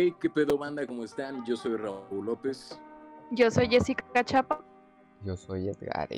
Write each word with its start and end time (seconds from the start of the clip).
Hey, 0.00 0.14
qué 0.20 0.30
pedo 0.30 0.56
banda, 0.56 0.86
¿cómo 0.86 1.02
están? 1.02 1.44
Yo 1.44 1.56
soy 1.56 1.76
Raúl 1.76 2.24
López. 2.24 2.78
Yo 3.32 3.50
soy 3.50 3.66
Jessica 3.66 4.22
Chapa. 4.24 4.64
Yo 5.24 5.36
soy 5.36 5.70
Edgar. 5.70 6.08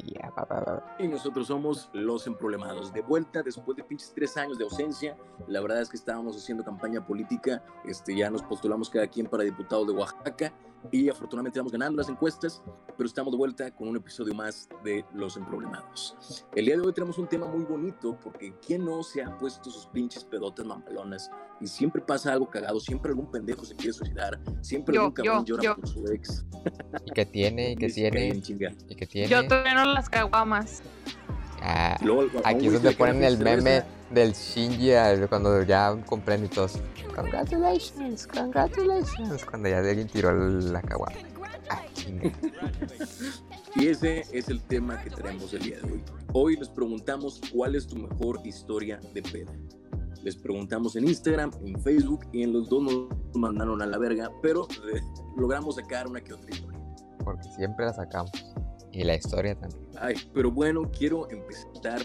Y 0.99 1.09
nosotros 1.09 1.47
somos 1.47 1.89
Los 1.95 2.27
Emproblemados. 2.27 2.93
De 2.93 3.01
vuelta 3.01 3.43
después 3.43 3.79
de 3.79 3.83
pinches 3.83 4.13
tres 4.15 4.37
años 4.37 4.59
de 4.59 4.65
ausencia. 4.65 5.17
La 5.49 5.63
verdad 5.63 5.81
es 5.81 5.89
que 5.89 5.97
estábamos 5.97 6.37
haciendo 6.37 6.63
campaña 6.63 7.07
política. 7.07 7.65
Este, 7.87 8.15
ya 8.15 8.29
nos 8.29 8.43
postulamos 8.43 8.91
cada 8.91 9.07
quien 9.07 9.27
para 9.27 9.45
diputado 9.45 9.87
de 9.87 9.93
Oaxaca. 9.93 10.53
Y 10.93 11.09
afortunadamente 11.09 11.59
estamos 11.59 11.73
ganando 11.73 11.99
las 11.99 12.09
encuestas. 12.09 12.63
Pero 12.97 13.07
estamos 13.07 13.33
de 13.33 13.39
vuelta 13.39 13.71
con 13.71 13.89
un 13.89 13.97
episodio 13.97 14.35
más 14.35 14.69
de 14.85 15.05
Los 15.15 15.37
Emproblemados. 15.37 16.45
El 16.55 16.67
día 16.67 16.77
de 16.77 16.83
hoy 16.87 16.93
tenemos 16.93 17.17
un 17.19 17.27
tema 17.29 17.47
muy 17.47 17.65
bonito. 17.65 18.19
Porque 18.23 18.55
¿quién 18.67 18.85
no 18.85 19.03
se 19.03 19.23
ha 19.23 19.37
puesto 19.39 19.71
sus 19.71 19.87
pinches 19.87 20.25
pedotas 20.25 20.67
mamalonas? 20.67 21.31
Y 21.61 21.67
siempre 21.67 22.03
pasa 22.03 22.33
algo 22.33 22.49
cagado. 22.49 22.81
Siempre 22.81 23.11
algún 23.11 23.31
pendejo 23.31 23.65
se 23.65 23.75
quiere 23.77 23.93
suicidar. 23.93 24.41
Siempre 24.63 24.95
Yo, 24.95 25.03
algún 25.03 25.15
cabrón 25.15 25.45
yo, 25.45 25.57
llora 25.57 25.63
yo. 25.63 25.77
por 25.77 25.89
su 25.89 26.07
ex. 26.13 26.45
¿Y 27.07 27.11
qué 27.13 27.27
tiene? 27.27 27.73
¿Y 27.73 27.77
qué 27.77 27.89
Sí, 27.89 28.01
tiene? 28.03 28.29
¿Y 28.89 28.95
qué 28.97 29.07
tiene? 29.07 29.29
Yo 29.29 29.47
todavía 29.47 29.75
no 29.75 29.85
las 29.93 30.09
caguamas. 30.09 30.83
Ah, 31.63 31.97
Luego, 32.03 32.41
aquí 32.45 32.67
es 32.67 32.73
donde 32.73 32.93
ponen 32.93 33.23
el 33.23 33.39
meme 33.39 33.85
del 34.11 34.33
Shinji 34.33 34.93
al- 34.93 35.29
cuando 35.29 35.63
ya 35.63 35.97
compren 36.07 36.45
y 36.45 36.49
todos. 36.49 36.79
Congratulations, 37.15 38.27
congratulations. 38.27 39.45
Cuando 39.45 39.69
ya 39.69 39.79
alguien 39.79 40.09
tiró 40.09 40.33
la 40.33 40.81
caguama. 40.83 41.17
Ah. 41.69 41.83
Y 43.77 43.87
ese 43.87 44.25
es 44.33 44.49
el 44.49 44.61
tema 44.63 45.01
que 45.01 45.11
traemos 45.11 45.55
el 45.55 45.63
día 45.63 45.77
de 45.81 45.93
hoy. 45.93 46.03
Hoy 46.33 46.57
les 46.57 46.69
preguntamos 46.69 47.41
cuál 47.53 47.77
es 47.77 47.87
tu 47.87 47.95
mejor 47.97 48.41
historia 48.45 48.99
de 49.15 49.23
peda. 49.23 49.53
Les 50.25 50.35
preguntamos 50.35 50.97
en 50.97 51.07
Instagram, 51.07 51.53
en 51.65 51.81
Facebook 51.81 52.27
y 52.33 52.43
en 52.43 52.53
los 52.53 52.69
dos 52.69 52.83
nos 52.83 53.07
mandaron 53.37 53.81
a 53.81 53.87
la 53.87 53.97
verga, 53.97 54.29
pero 54.43 54.67
eh, 54.93 55.01
logramos 55.37 55.77
sacar 55.77 56.09
una 56.09 56.21
que 56.21 56.33
otra 56.35 56.51
historia. 56.51 56.81
Porque 57.25 57.45
siempre 57.57 57.87
la 57.87 57.93
sacamos. 57.93 58.33
Y 58.93 59.05
la 59.05 59.15
historia 59.15 59.59
también. 59.59 59.81
Ay, 60.01 60.15
pero 60.35 60.51
bueno, 60.51 60.91
quiero 60.91 61.29
empezar 61.31 62.01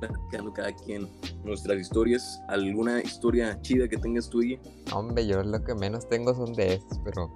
platicando 0.00 0.52
cada 0.52 0.72
quien 0.72 1.08
nuestras 1.44 1.78
historias. 1.78 2.40
¿Alguna 2.48 3.00
historia 3.00 3.60
chida 3.62 3.88
que 3.88 3.96
tengas 3.96 4.28
tú 4.28 4.40
ahí? 4.40 4.60
Hombre, 4.92 5.26
yo 5.26 5.42
lo 5.42 5.62
que 5.62 5.74
menos 5.74 6.08
tengo 6.08 6.34
son 6.34 6.52
de 6.54 6.74
estos, 6.74 6.98
pero 7.04 7.32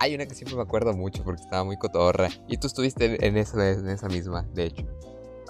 hay 0.00 0.14
una 0.14 0.26
que 0.26 0.34
siempre 0.34 0.56
me 0.56 0.62
acuerdo 0.62 0.92
mucho 0.94 1.22
porque 1.24 1.42
estaba 1.42 1.64
muy 1.64 1.76
cotorra. 1.76 2.28
Y 2.48 2.56
tú 2.56 2.66
estuviste 2.66 3.26
en, 3.26 3.36
eso, 3.36 3.60
en 3.60 3.88
esa 3.88 4.08
misma, 4.08 4.42
de 4.54 4.66
hecho. 4.66 4.86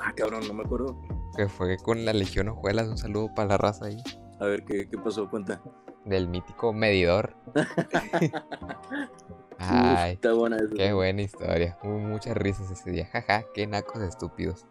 Ah, 0.02 0.12
cabrón, 0.14 0.46
no 0.48 0.54
me 0.54 0.62
acuerdo. 0.64 1.00
Que 1.36 1.48
fue 1.48 1.76
con 1.78 2.04
la 2.04 2.12
Legión 2.12 2.48
Ojuelas. 2.48 2.88
Un 2.88 2.98
saludo 2.98 3.32
para 3.34 3.50
la 3.50 3.58
raza 3.58 3.86
ahí. 3.86 4.02
A 4.40 4.46
ver, 4.46 4.64
¿qué, 4.64 4.88
qué 4.88 4.98
pasó? 4.98 5.28
Cuenta. 5.28 5.62
Del 6.04 6.26
mítico 6.28 6.72
medidor. 6.72 7.36
Ay, 9.60 10.14
está 10.14 10.32
buena 10.32 10.56
esa. 10.56 10.74
qué 10.74 10.92
buena 10.92 11.22
historia. 11.22 11.78
Hubo 11.82 11.98
muchas 11.98 12.34
risas 12.36 12.70
ese 12.70 12.90
día. 12.90 13.06
Jaja, 13.12 13.44
qué 13.54 13.66
nacos 13.66 14.02
estúpidos. 14.02 14.66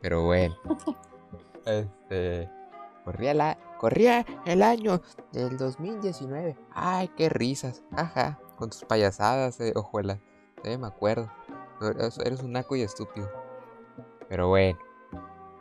Pero 0.00 0.24
bueno. 0.24 0.56
Este. 1.64 2.48
Corría, 3.04 3.34
la, 3.34 3.58
corría 3.78 4.24
el 4.46 4.62
año 4.62 5.02
del 5.32 5.56
2019. 5.56 6.56
Ay, 6.72 7.08
qué 7.16 7.28
risas. 7.28 7.82
Jaja. 7.94 8.38
Con 8.56 8.70
tus 8.70 8.84
payasadas, 8.84 9.60
eh, 9.60 9.72
ojuelas. 9.74 10.20
Sí, 10.62 10.76
me 10.76 10.86
acuerdo. 10.86 11.28
Eres, 11.80 12.40
un 12.40 12.52
naco 12.52 12.76
y 12.76 12.82
estúpido. 12.82 13.28
Pero 14.28 14.48
bueno. 14.48 14.78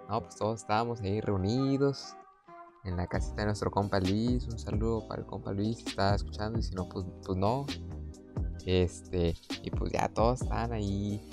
No, 0.08 0.22
pues 0.22 0.36
todos 0.36 0.62
estábamos 0.62 1.02
ahí 1.02 1.22
reunidos. 1.22 2.16
En 2.84 2.98
la 2.98 3.08
casita 3.08 3.42
de 3.42 3.45
nuestro 3.45 3.72
compa 3.72 4.00
Luis. 4.00 4.48
Un 4.48 4.60
saludo 4.60 5.08
para 5.08 5.22
el 5.22 5.28
compa 5.28 5.54
Luis 5.54 5.80
si 5.80 5.89
estaba 5.89 6.16
escuchando. 6.16 6.60
Y 6.60 6.64
si 6.64 6.76
no, 6.76 6.88
pues, 6.88 7.06
pues 7.26 7.38
no. 7.38 7.66
Este. 8.66 9.36
Y 9.64 9.72
pues 9.72 9.92
ya 9.92 10.09
todos 10.09 10.42
estaban 10.42 10.73
ahí. 10.73 11.28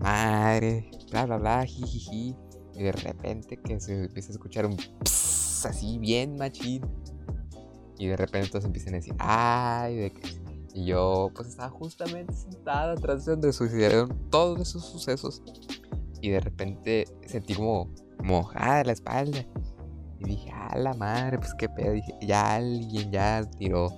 Madre. 0.00 0.90
Bla 1.10 1.26
bla 1.26 1.38
bla. 1.38 1.64
Jijiji. 1.64 2.36
Y 2.74 2.82
de 2.82 2.92
repente 2.92 3.56
que 3.56 3.80
se 3.80 4.04
empieza 4.04 4.30
a 4.30 4.32
escuchar 4.32 4.66
un 4.66 4.76
pss, 4.76 5.66
así 5.66 5.98
bien 5.98 6.36
machín. 6.36 6.82
Y 7.98 8.08
de 8.08 8.16
repente 8.16 8.50
todos 8.50 8.64
empiezan 8.66 8.94
a 8.94 8.96
decir, 8.96 9.14
ay. 9.18 10.12
Y 10.74 10.84
yo 10.84 11.30
pues 11.34 11.48
estaba 11.48 11.70
justamente 11.70 12.34
sentada 12.34 12.92
atrás 12.92 13.24
de 13.24 13.32
donde 13.32 13.52
sucedieron 13.52 14.28
todos 14.30 14.60
esos 14.60 14.84
sucesos. 14.84 15.42
Y 16.20 16.30
de 16.30 16.40
repente 16.40 17.06
sentí 17.26 17.54
como 17.54 17.88
mojada 18.22 18.84
la 18.84 18.92
espalda. 18.92 19.46
Y 20.18 20.24
dije, 20.24 20.50
a 20.50 20.76
la 20.76 20.92
madre, 20.94 21.38
pues 21.38 21.54
qué 21.54 21.68
pedo. 21.68 21.92
Dije, 21.92 22.12
ya 22.20 22.56
alguien 22.56 23.10
ya 23.10 23.42
tiró 23.58 23.88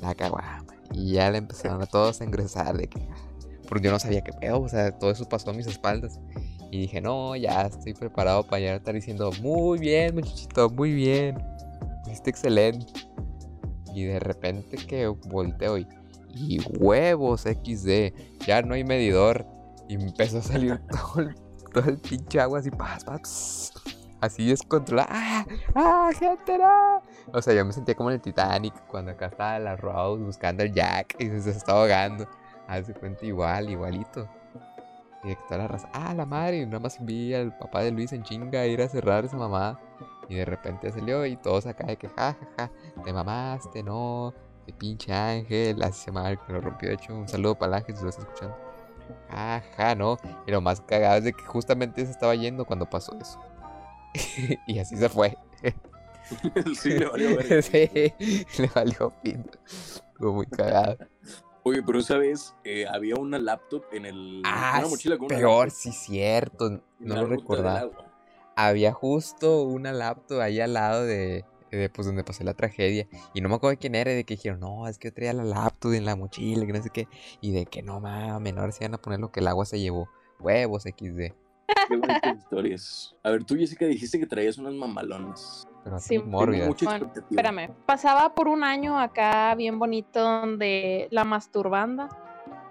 la 0.00 0.14
caguama. 0.14 0.69
Y 0.92 1.12
ya 1.12 1.30
le 1.30 1.38
empezaron 1.38 1.82
a 1.82 1.86
todos 1.86 2.20
a 2.20 2.24
ingresar 2.24 2.76
de 2.76 2.88
que... 2.88 3.08
Porque 3.68 3.86
yo 3.86 3.92
no 3.92 4.00
sabía 4.00 4.22
qué 4.22 4.32
pedo, 4.32 4.60
o 4.60 4.68
sea, 4.68 4.98
todo 4.98 5.10
eso 5.10 5.28
pasó 5.28 5.50
a 5.50 5.52
mis 5.52 5.66
espaldas. 5.66 6.18
Y 6.72 6.80
dije, 6.80 7.00
no, 7.00 7.34
ya 7.36 7.62
estoy 7.62 7.94
preparado 7.94 8.44
para 8.44 8.60
ya 8.60 8.74
estar 8.76 8.94
diciendo, 8.94 9.30
muy 9.40 9.78
bien, 9.78 10.14
muchachito, 10.14 10.70
muy 10.70 10.92
bien. 10.92 11.38
Fuiste 12.04 12.30
excelente. 12.30 12.86
Y 13.94 14.04
de 14.04 14.20
repente 14.20 14.76
que 14.76 15.06
volteo 15.06 15.78
y, 15.78 15.86
huevos 16.78 17.42
XD, 17.42 18.12
ya 18.46 18.62
no 18.62 18.74
hay 18.74 18.84
medidor. 18.84 19.46
Y 19.88 19.94
empezó 19.94 20.38
a 20.38 20.42
salir 20.42 20.80
todo 20.90 21.22
el, 21.22 21.34
todo 21.72 21.90
el 21.90 21.98
pinche 21.98 22.40
agua 22.40 22.60
así, 22.60 22.70
pas, 22.70 23.04
pas, 23.04 23.72
así 24.20 24.48
descontrolado. 24.48 25.08
¡Ah! 25.10 25.44
¡Ah, 25.74 26.10
gente, 26.18 26.58
no! 26.58 27.02
O 27.32 27.42
sea, 27.42 27.54
yo 27.54 27.64
me 27.64 27.72
sentía 27.72 27.94
como 27.94 28.10
en 28.10 28.16
el 28.16 28.20
Titanic 28.20 28.74
cuando 28.86 29.12
acá 29.12 29.26
estaba 29.26 29.58
la 29.58 29.76
Rose 29.76 30.22
buscando 30.22 30.62
al 30.62 30.72
Jack 30.72 31.16
y 31.18 31.28
se 31.28 31.50
estaba 31.50 31.80
ahogando. 31.80 32.26
Hace 32.66 32.94
cuenta 32.94 33.26
igual, 33.26 33.70
igualito. 33.70 34.28
Y 35.24 35.28
de 35.28 35.36
que 35.36 35.42
toda 35.44 35.58
la 35.58 35.68
raza, 35.68 35.88
ah, 35.92 36.14
la 36.14 36.24
madre, 36.24 36.58
y 36.58 36.66
nada 36.66 36.78
más 36.78 37.04
vi 37.04 37.34
al 37.34 37.56
papá 37.58 37.82
de 37.82 37.90
Luis 37.90 38.12
en 38.12 38.22
chinga 38.22 38.60
a 38.60 38.66
ir 38.66 38.80
a 38.80 38.88
cerrar 38.88 39.24
esa 39.24 39.36
mamá. 39.36 39.78
Y 40.28 40.36
de 40.36 40.44
repente 40.44 40.90
salió 40.92 41.26
y 41.26 41.36
todos 41.36 41.66
acá 41.66 41.86
de 41.86 41.96
que, 41.96 42.08
ja, 42.08 42.36
ja, 42.38 42.48
ja, 42.56 42.70
te 43.04 43.12
mamaste, 43.12 43.82
no, 43.82 44.32
de 44.66 44.72
pinche 44.72 45.12
ángel, 45.12 45.82
así 45.82 46.04
se 46.04 46.06
llama 46.12 46.36
que 46.36 46.52
lo 46.52 46.60
rompió. 46.60 46.88
De 46.88 46.94
hecho, 46.94 47.14
un 47.14 47.28
saludo 47.28 47.56
para 47.56 47.70
el 47.70 47.74
ángel 47.82 47.96
si 47.96 48.04
lo 48.04 48.10
está 48.10 48.22
escuchando. 48.22 48.56
Ja, 49.76 49.94
no. 49.94 50.16
Y 50.46 50.50
lo 50.50 50.60
más 50.60 50.80
cagado 50.80 51.16
es 51.18 51.24
de 51.24 51.32
que 51.32 51.44
justamente 51.44 52.04
se 52.04 52.12
estaba 52.12 52.34
yendo 52.34 52.64
cuando 52.64 52.88
pasó 52.88 53.16
eso. 53.20 53.40
y 54.66 54.78
así 54.78 54.96
se 54.96 55.08
fue. 55.08 55.36
sí, 56.80 56.90
le 56.90 57.06
valió 57.06 57.40
sí, 57.62 57.90
le 58.58 58.66
valió. 58.74 59.12
Estuvo 59.22 60.32
muy 60.32 60.46
cagado. 60.46 60.98
Oye, 61.62 61.82
pero 61.82 61.98
esa 61.98 62.16
vez 62.16 62.54
eh, 62.64 62.86
había 62.86 63.16
una 63.16 63.38
laptop 63.38 63.84
en 63.92 64.06
el. 64.06 64.42
Ah, 64.44 64.76
una 64.78 64.88
mochila 64.88 65.18
con 65.18 65.26
una 65.26 65.36
peor, 65.36 65.66
laptop 65.66 65.78
sí, 65.82 65.92
cierto. 65.92 66.66
en 66.68 66.82
No 66.98 67.16
lo 67.16 67.26
recordaba. 67.26 67.90
había 68.56 68.92
justo 68.92 69.62
una 69.64 69.92
laptop 69.92 70.40
ahí 70.40 70.60
al 70.60 70.72
lado 70.72 71.04
de, 71.04 71.44
de, 71.70 71.90
pues 71.90 72.06
donde 72.06 72.24
pasó 72.24 72.44
la 72.44 72.54
tragedia. 72.54 73.06
Y 73.34 73.40
no 73.42 73.48
me 73.48 73.56
acuerdo 73.56 73.78
quién 73.78 73.94
era, 73.94 74.12
y 74.12 74.16
de 74.16 74.24
que 74.24 74.34
dijeron, 74.36 74.60
no, 74.60 74.88
es 74.88 74.98
que 74.98 75.08
yo 75.08 75.14
traía 75.14 75.32
la 75.34 75.44
laptop 75.44 75.92
en 75.92 76.04
la 76.06 76.16
mochila, 76.16 76.64
que 76.64 76.72
no 76.72 76.82
sé 76.82 76.90
qué. 76.90 77.08
Y 77.40 77.52
de 77.52 77.66
que 77.66 77.82
no 77.82 78.00
mames, 78.00 78.40
menores 78.40 78.76
se 78.76 78.84
iban 78.84 78.94
a 78.94 78.98
poner 78.98 79.20
lo 79.20 79.30
que 79.30 79.40
el 79.40 79.48
agua 79.48 79.66
se 79.66 79.80
llevó. 79.80 80.08
Huevos 80.38 80.84
XD. 80.84 81.34
Qué 81.88 81.96
bonitas 81.96 82.36
historias. 82.36 83.16
A 83.22 83.30
ver, 83.30 83.44
tú, 83.44 83.56
Jessica, 83.56 83.86
dijiste 83.86 84.18
que 84.18 84.26
traías 84.26 84.58
unas 84.58 84.74
mamalonas. 84.74 85.66
Pero 85.84 85.98
Sí, 85.98 86.18
Bueno, 86.18 86.54
expectativa. 86.54 87.26
Espérame, 87.30 87.70
pasaba 87.86 88.34
por 88.34 88.48
un 88.48 88.64
año 88.64 88.98
acá 88.98 89.54
bien 89.54 89.78
bonito 89.78 90.20
donde 90.20 91.08
la 91.10 91.24
masturbanda, 91.24 92.08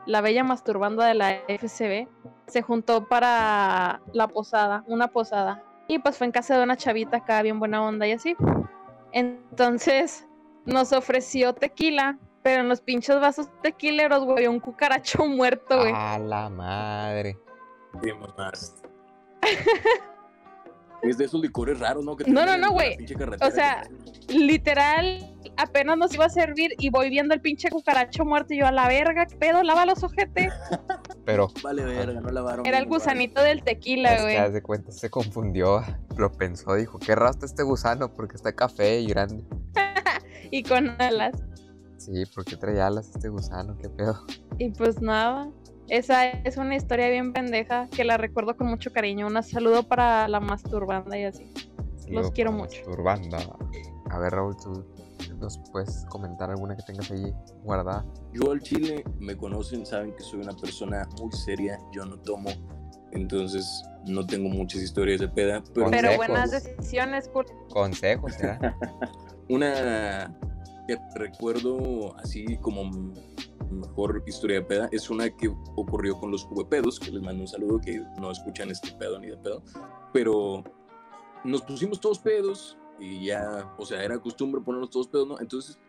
la 0.06 0.22
bella 0.22 0.44
masturbanda 0.44 1.06
de 1.06 1.16
la 1.16 1.32
FCB, 1.48 2.08
se 2.48 2.62
juntó 2.62 3.08
para 3.08 4.02
la 4.14 4.28
posada, 4.28 4.84
una 4.88 5.08
posada. 5.08 5.64
Y 5.88 6.00
pues 6.00 6.18
fue 6.18 6.26
en 6.28 6.32
casa 6.32 6.58
de 6.58 6.64
una 6.64 6.78
chavita 6.78 7.18
acá 7.18 7.42
bien 7.42 7.60
buena 7.60 7.84
onda 7.84 8.08
y 8.08 8.12
así. 8.12 8.36
Entonces 9.12 10.28
nos 10.66 10.94
ofreció 10.94 11.54
tequila, 11.54 12.18
pero 12.44 12.62
en 12.62 12.70
los 12.70 12.82
pinchos 12.82 13.20
vasos 13.20 13.50
tequileros, 13.62 14.24
güey, 14.24 14.48
un 14.48 14.60
cucaracho 14.60 15.26
muerto, 15.28 15.80
güey. 15.80 15.94
A 15.96 16.20
la 16.20 16.50
madre. 16.50 17.38
Mamaste. 17.94 18.89
Es 21.02 21.18
de 21.18 21.26
esos 21.26 21.40
licores 21.42 21.80
raros, 21.80 22.04
¿no? 22.04 22.16
Que 22.18 22.30
No, 22.30 22.46
no, 22.46 22.58
no, 22.58 22.72
güey. 22.72 22.98
O 23.42 23.52
sea, 23.52 23.84
que- 24.28 24.34
Literal, 24.38 25.34
apenas 25.58 25.98
nos 25.98 26.14
iba 26.14 26.26
a 26.26 26.30
servir 26.30 26.76
y 26.78 26.90
voy 26.90 27.10
viendo 27.10 27.34
el 27.34 27.42
pinche 27.42 27.70
cucaracho 27.70 28.26
muerto 28.26 28.54
y 28.54 28.60
yo 28.60 28.68
a 28.68 28.72
la 28.72 28.88
verga, 28.88 29.26
¿qué 29.26 29.36
pedo? 29.38 29.64
Lava 29.64 29.86
los 29.86 30.04
ojetes. 30.04 30.54
Pero 31.26 31.48
Vale, 31.64 31.84
verga, 31.86 32.20
no 32.20 32.30
lavaron. 32.30 32.66
Era 32.66 32.80
el 32.80 32.86
gusanito 32.86 33.42
del 33.42 33.64
tequila, 33.64 34.22
güey. 34.22 34.36
haz 34.36 34.52
de 34.54 34.62
cuenta 34.62 34.92
se 34.92 35.10
confundió. 35.10 35.82
Lo 36.18 36.32
pensó, 36.34 36.76
dijo, 36.76 37.00
qué 37.00 37.16
raro 37.16 37.32
está 37.32 37.46
este 37.46 37.64
gusano 37.64 38.14
porque 38.14 38.36
está 38.36 38.54
café 38.54 39.00
y 39.00 39.08
grande. 39.08 39.44
Y 40.52 40.64
con 40.64 40.90
alas. 41.00 41.34
Sí, 41.98 42.24
porque 42.34 42.58
traía 42.58 42.88
alas 42.88 43.12
este 43.14 43.30
gusano, 43.30 43.78
qué 43.78 43.88
pedo. 43.88 44.26
Y 44.58 44.72
pues 44.72 45.00
nada. 45.00 45.48
Esa 45.90 46.30
es 46.30 46.58
una 46.58 46.76
historia 46.76 47.10
bien 47.10 47.34
pendeja 47.34 47.88
que 47.90 48.04
la 48.04 48.18
recuerdo 48.18 48.56
con 48.56 48.68
mucho 48.68 48.92
cariño. 48.92 49.28
Un 49.28 49.42
saludo 49.42 49.84
para 49.84 50.28
la 50.28 50.40
masturbanda 50.40 51.18
y 51.18 51.24
así. 51.24 51.52
Los 52.08 52.32
quiero 52.32 52.52
mucho. 52.52 52.84
Turbanda. 52.84 53.40
A 54.10 54.20
ver, 54.20 54.34
Raúl, 54.34 54.56
tú. 54.58 54.86
¿Nos 55.40 55.58
puedes 55.72 56.06
comentar 56.10 56.50
alguna 56.50 56.76
que 56.76 56.84
tengas 56.84 57.10
ahí 57.12 57.34
guardada? 57.64 58.06
Yo 58.34 58.52
al 58.52 58.62
chile 58.62 59.04
me 59.20 59.36
conocen, 59.36 59.86
saben 59.86 60.14
que 60.16 60.24
soy 60.24 60.42
una 60.42 60.54
persona 60.54 61.08
muy 61.20 61.32
seria, 61.32 61.80
yo 61.94 62.06
no 62.06 62.18
tomo, 62.20 62.50
entonces 63.12 63.84
no 64.06 64.26
tengo 64.26 64.50
muchas 64.50 64.82
historias 64.82 65.22
de 65.22 65.30
peda, 65.30 65.64
pero, 65.74 66.16
buenas 66.18 66.52
decisiones, 66.52 67.30
Kurt. 67.30 67.50
Consejos, 67.70 68.38
¿verdad? 68.38 68.74
una 69.50 70.36
que 70.88 70.98
recuerdo 71.16 72.18
así 72.18 72.58
como 72.58 73.14
mejor 73.72 74.24
historia 74.26 74.58
de 74.60 74.66
peda 74.66 74.90
es 74.92 75.10
una 75.10 75.30
que 75.30 75.48
ocurrió 75.76 76.18
con 76.20 76.32
los 76.32 76.44
juguepedos, 76.46 77.00
que 77.00 77.12
les 77.12 77.22
mando 77.22 77.42
un 77.42 77.48
saludo, 77.48 77.80
que 77.80 78.02
no 78.20 78.32
escuchan 78.32 78.70
este 78.72 78.92
pedo 78.94 79.20
ni 79.20 79.28
de 79.28 79.38
pedo, 79.38 79.62
pero 80.14 80.64
nos 81.44 81.62
pusimos 81.62 82.00
todos 82.00 82.20
pedos 82.20 82.78
y 83.00 83.26
ya, 83.26 83.74
o 83.78 83.86
sea, 83.86 84.04
era 84.04 84.20
costumbre 84.20 84.62
ponernos 84.62 84.90
todos 84.90 85.08
pedos, 85.08 85.28
¿no? 85.28 85.40
Entonces, 85.40 85.80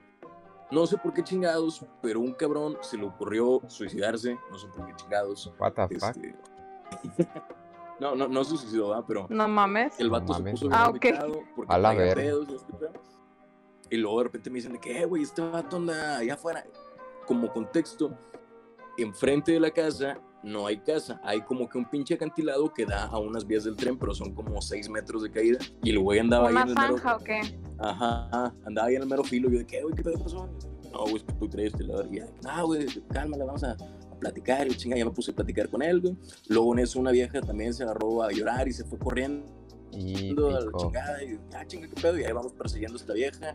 no 0.71 0.87
sé 0.87 0.97
por 0.99 1.13
qué 1.13 1.25
chingados, 1.25 1.85
pero 2.01 2.21
un 2.21 2.33
cabrón 2.35 2.77
se 2.83 2.97
le 2.97 3.05
ocurrió 3.07 3.61
suicidarse, 3.67 4.39
no 4.51 4.59
sé 4.59 4.69
por 4.69 4.87
qué 4.87 4.95
chingados. 4.97 5.53
What 5.59 5.73
the 5.73 5.99
fuck? 5.99 6.11
este, 6.17 6.37
no, 7.99 8.15
no, 8.15 8.29
no 8.29 8.45
se 8.45 8.57
suicidó, 8.57 8.91
¿verdad? 8.91 9.05
Pero 9.09 9.27
No 9.31 9.49
mames. 9.49 9.99
el 9.99 10.07
No 10.07 10.13
vato 10.13 10.35
se 10.35 10.41
mames. 10.41 10.61
puso 10.61 10.69
Ah, 10.73 10.91
bien 10.93 10.97
ok. 11.15 11.21
agüitado 11.21 11.43
porque 11.57 11.75
A 11.75 11.79
la 11.79 11.91
pedos 12.15 12.47
y 12.49 12.55
este 12.55 12.73
pedo. 12.75 12.93
Y 13.91 13.97
luego 13.97 14.19
de 14.19 14.25
repente 14.25 14.51
me 14.51 14.57
dicen 14.57 14.73
de 14.75 14.79
que, 14.79 15.01
"Eh, 15.03 15.05
güey, 15.05 15.25
este 15.25 15.43
vato 15.43 15.77
anda 15.77 16.19
allá 16.19 16.35
afuera. 16.35 16.65
Como 17.31 17.53
contexto, 17.53 18.19
enfrente 18.99 19.53
de 19.53 19.61
la 19.61 19.71
casa 19.71 20.21
no 20.43 20.67
hay 20.67 20.79
casa, 20.79 21.21
hay 21.23 21.43
como 21.43 21.69
que 21.69 21.79
un 21.79 21.89
pinche 21.89 22.15
acantilado 22.15 22.75
que 22.75 22.85
da 22.85 23.05
a 23.05 23.19
unas 23.21 23.47
vías 23.47 23.63
del 23.63 23.77
tren, 23.77 23.97
pero 23.97 24.13
son 24.13 24.35
como 24.35 24.61
6 24.61 24.89
metros 24.89 25.23
de 25.23 25.31
caída. 25.31 25.61
Y 25.85 25.91
el 25.91 26.01
güey 26.01 26.19
andaba 26.19 26.49
ahí 26.49 26.55
¿Una 26.55 26.63
en 26.63 26.69
el 26.71 26.75
mero... 26.75 26.95
o 26.97 27.19
qué? 27.23 27.41
Ajá, 27.79 28.53
andaba 28.65 28.89
ahí 28.89 28.97
en 28.97 29.03
el 29.03 29.09
mero 29.09 29.23
filo. 29.23 29.49
Y 29.49 29.53
yo 29.53 29.59
de 29.61 29.67
que, 29.67 29.79
"Eh, 29.79 29.83
güey, 29.85 29.95
¿qué 29.95 30.03
pedo 30.03 30.21
pasó? 30.21 30.49
No, 30.91 31.03
güey, 31.03 31.19
es 31.19 31.23
que 31.23 31.33
tú 31.35 31.49
traes 31.49 31.73
este 31.73 31.85
lado. 31.85 32.05
Y 32.11 32.17
ya, 32.17 32.27
no, 32.43 32.67
güey, 32.67 32.85
cálmala, 33.13 33.45
vamos 33.45 33.63
a, 33.63 33.75
a 33.75 34.19
platicar. 34.19 34.67
Y 34.67 34.75
chinga, 34.75 34.97
ya 34.97 35.05
me 35.05 35.13
puse 35.13 35.31
a 35.31 35.35
platicar 35.37 35.69
con 35.69 35.83
él, 35.83 36.01
güey. 36.01 36.17
Luego 36.49 36.73
en 36.73 36.81
eso 36.81 36.99
una 36.99 37.13
vieja 37.13 37.41
también 37.41 37.73
se 37.73 37.85
agarró 37.85 38.25
a 38.25 38.33
llorar 38.33 38.67
y 38.67 38.73
se 38.73 38.85
fue 38.85 38.99
corriendo 38.99 39.47
Y 39.93 40.31
a 40.31 40.61
la 40.61 40.73
chingada 40.77 41.23
y 41.23 41.39
ah, 41.55 41.65
chinga, 41.65 41.87
qué 41.87 41.95
pedo. 42.03 42.19
Y 42.19 42.25
ahí 42.25 42.33
vamos 42.33 42.53
persiguiendo 42.55 42.99
a 42.99 43.01
esta 43.01 43.13
vieja. 43.13 43.55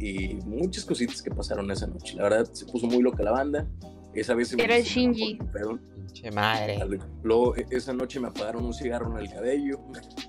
Y 0.00 0.34
muchas 0.46 0.84
cositas 0.84 1.20
que 1.22 1.30
pasaron 1.30 1.70
esa 1.70 1.86
noche. 1.86 2.14
La 2.16 2.24
verdad, 2.24 2.48
se 2.52 2.66
puso 2.66 2.86
muy 2.86 3.02
loca 3.02 3.22
la 3.22 3.32
banda. 3.32 3.66
Esa 4.14 4.34
vez 4.34 4.48
se 4.48 4.56
me 4.56 4.64
Era 4.64 4.76
el 4.76 4.84
Shinji. 4.84 5.38
pedo. 5.52 5.78
Pinche 6.06 6.30
madre. 6.30 6.78
Luego, 7.22 7.54
e- 7.56 7.66
esa 7.70 7.92
noche 7.92 8.18
me 8.20 8.28
apagaron 8.28 8.64
un 8.64 8.72
cigarro 8.74 9.12
en 9.12 9.18
el 9.26 9.30
cabello. 9.32 9.80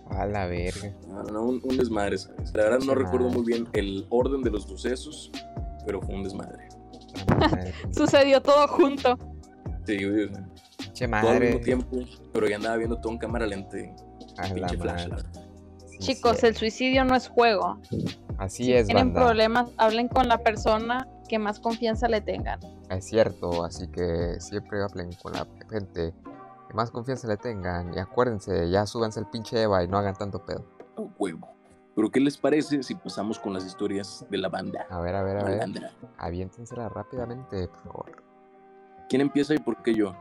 A 0.10 0.26
la 0.26 0.46
verga. 0.48 0.94
No, 1.08 1.24
no, 1.24 1.44
un, 1.44 1.62
un 1.64 1.78
desmadre, 1.78 2.18
¿sabes? 2.18 2.54
La 2.54 2.64
verdad, 2.64 2.80
no 2.80 2.86
Pinche 2.94 2.96
recuerdo 3.04 3.28
madre. 3.28 3.38
muy 3.42 3.46
bien 3.48 3.68
el 3.74 4.06
orden 4.10 4.42
de 4.42 4.52
los 4.52 4.64
sucesos, 4.64 5.32
pero 5.86 6.02
fue 6.02 6.16
un 6.16 6.24
desmadre. 6.24 6.68
Madre. 7.40 7.74
Sucedió 7.92 8.42
todo 8.42 8.68
junto. 8.68 9.18
Sí, 9.86 10.04
güey, 10.06 10.26
o 10.26 10.28
sea, 10.34 10.50
Pinche 10.78 11.08
todo 11.08 11.16
al 11.30 11.40
mismo 11.40 11.56
madre. 11.56 11.60
tiempo, 11.60 11.98
pero 12.34 12.48
ya 12.50 12.56
andaba 12.58 12.78
viendo 12.78 12.98
todo 13.00 13.14
en 13.14 13.18
cámara 13.20 13.48
lenta. 13.48 13.80
y 13.80 13.86
A 14.38 14.54
la 14.56 14.68
flash, 14.70 15.08
la 15.08 15.16
madre. 15.16 15.30
Chicos, 16.00 16.38
sí. 16.38 16.48
el 16.48 16.56
suicidio 16.56 17.06
no 17.06 17.16
es 17.16 17.28
juego. 17.30 17.80
Así 18.40 18.64
Si 18.64 18.74
es, 18.74 18.88
tienen 18.88 19.14
banda. 19.14 19.26
problemas, 19.26 19.70
hablen 19.78 20.08
con 20.08 20.28
la 20.28 20.38
persona 20.38 21.06
que 21.28 21.38
más 21.38 21.60
confianza 21.60 22.08
le 22.08 22.22
tengan. 22.22 22.60
Es 22.90 23.06
cierto, 23.06 23.64
así 23.66 23.88
que 23.90 24.40
siempre 24.40 24.82
hablen 24.82 25.12
con 25.22 25.34
la 25.34 25.46
gente 25.70 26.14
que 26.68 26.74
más 26.74 26.90
confianza 26.90 27.28
le 27.28 27.38
tengan. 27.38 27.94
Y 27.94 28.00
acuérdense, 28.00 28.70
ya 28.70 28.86
súbanse 28.86 29.20
el 29.20 29.26
pinche 29.28 29.62
Eva 29.62 29.84
y 29.84 29.88
no 29.88 29.98
hagan 29.98 30.16
tanto 30.16 30.44
pedo. 30.46 30.66
A 30.98 31.02
huevo. 31.20 31.50
Pero, 31.96 32.10
¿qué 32.12 32.22
les 32.22 32.38
parece 32.38 32.82
si 32.82 32.96
pasamos 32.96 33.38
con 33.40 33.52
las 33.54 33.66
historias 33.66 34.26
de 34.30 34.38
la 34.38 34.48
banda? 34.48 34.86
A 34.90 35.02
ver, 35.02 35.16
a 35.16 35.22
ver, 35.24 35.38
a 35.38 35.44
ver. 35.44 35.58
Malandra? 35.58 35.92
Aviéntensela 36.18 36.88
rápidamente, 36.88 37.68
por 37.68 37.84
favor. 37.84 38.24
¿Quién 39.10 39.22
empieza 39.22 39.54
y 39.54 39.58
por 39.58 39.84
qué 39.84 39.94
yo? 39.94 40.16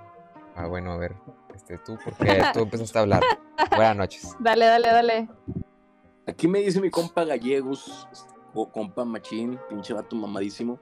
Ah, 0.57 0.67
bueno, 0.67 0.91
a 0.91 0.97
ver. 0.97 1.15
Este, 1.55 1.79
tú, 1.79 1.97
porque 2.05 2.43
tú 2.53 2.61
empezaste 2.63 2.99
a 2.99 3.03
hablar. 3.03 3.23
Buenas 3.77 3.97
noches. 3.97 4.35
Dale, 4.41 4.65
dale, 4.67 4.89
dale. 4.89 5.29
Aquí 6.29 6.47
me 6.47 6.59
dice 6.59 6.79
mi 6.79 6.91
compa 6.91 7.25
Gallegos, 7.25 8.07
o 8.53 8.71
compa 8.71 9.03
Machín, 9.03 9.59
pinche 9.71 9.95
vato 9.95 10.15
mamadísimo, 10.15 10.79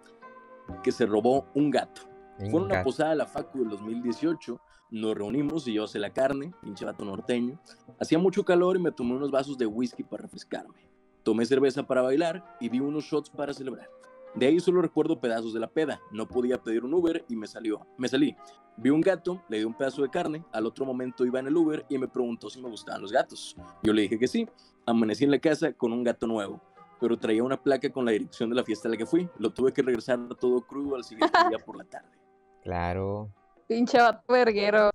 que 0.83 0.91
se 0.91 1.07
robó 1.07 1.47
un 1.55 1.71
gato. 1.71 2.03
Fue 2.37 2.59
en 2.59 2.67
una 2.67 2.83
posada 2.83 3.11
de 3.11 3.17
la 3.17 3.27
Facu 3.27 3.61
del 3.61 3.69
2018. 3.69 4.61
Nos 4.91 5.15
reunimos 5.15 5.69
y 5.69 5.75
yo 5.75 5.85
hice 5.85 6.01
la 6.01 6.13
carne, 6.13 6.53
pinche 6.63 6.85
vato 6.85 7.05
norteño. 7.05 7.61
Hacía 8.01 8.19
mucho 8.19 8.45
calor 8.45 8.77
y 8.77 8.81
me 8.81 8.91
tomé 8.91 9.15
unos 9.15 9.31
vasos 9.31 9.57
de 9.57 9.67
whisky 9.67 10.03
para 10.03 10.25
refrescarme. 10.25 10.91
Tomé 11.23 11.47
cerveza 11.47 11.87
para 11.87 12.03
bailar 12.03 12.57
y 12.61 12.69
vi 12.69 12.81
unos 12.81 13.05
shots 13.05 13.31
para 13.31 13.55
celebrar. 13.55 13.89
De 14.35 14.47
ahí 14.47 14.59
solo 14.59 14.83
recuerdo 14.83 15.21
pedazos 15.21 15.55
de 15.55 15.61
la 15.61 15.69
peda. 15.69 16.01
No 16.11 16.27
podía 16.27 16.61
pedir 16.61 16.85
un 16.85 16.93
Uber 16.93 17.25
y 17.29 17.37
me 17.37 17.47
salió. 17.47 17.87
Me 17.99 18.09
salí. 18.09 18.37
Vi 18.77 18.91
un 18.91 19.01
gato, 19.01 19.45
le 19.49 19.59
di 19.59 19.65
un 19.65 19.75
pedazo 19.75 20.03
de 20.03 20.11
carne. 20.11 20.45
Al 20.53 20.67
otro 20.67 20.85
momento 20.85 21.25
iba 21.25 21.39
en 21.39 21.47
el 21.47 21.57
Uber 21.57 21.87
y 21.89 21.99
me 21.99 22.09
preguntó 22.09 22.51
si 22.51 22.61
me 22.61 22.69
gustaban 22.69 23.01
los 23.01 23.13
gatos. 23.13 23.57
Yo 23.85 23.93
le 23.93 24.03
dije 24.03 24.19
que 24.19 24.27
sí. 24.27 24.47
Amanecí 24.87 25.25
en 25.25 25.33
la 25.33 25.39
casa 25.41 25.73
con 25.73 25.93
un 25.93 26.05
gato 26.05 26.27
nuevo, 26.27 26.61
pero 27.01 27.19
traía 27.19 27.43
una 27.43 27.61
placa 27.61 27.91
con 27.91 28.05
la 28.05 28.13
dirección 28.13 28.49
de 28.51 28.57
la 28.57 28.65
fiesta 28.65 28.87
a 28.89 28.91
la 28.93 28.97
que 28.97 29.05
fui. 29.07 29.29
Lo 29.39 29.51
tuve 29.53 29.73
que 29.73 29.83
regresar 29.83 30.19
todo 30.39 30.61
crudo 30.67 30.95
al 30.97 31.05
siguiente 31.05 31.37
día 31.49 31.59
por 31.59 31.77
la 31.77 31.85
tarde. 31.85 32.09
Claro. 32.63 33.31
Pinche 33.69 33.97
vato 34.01 34.33
verguero. 34.33 34.91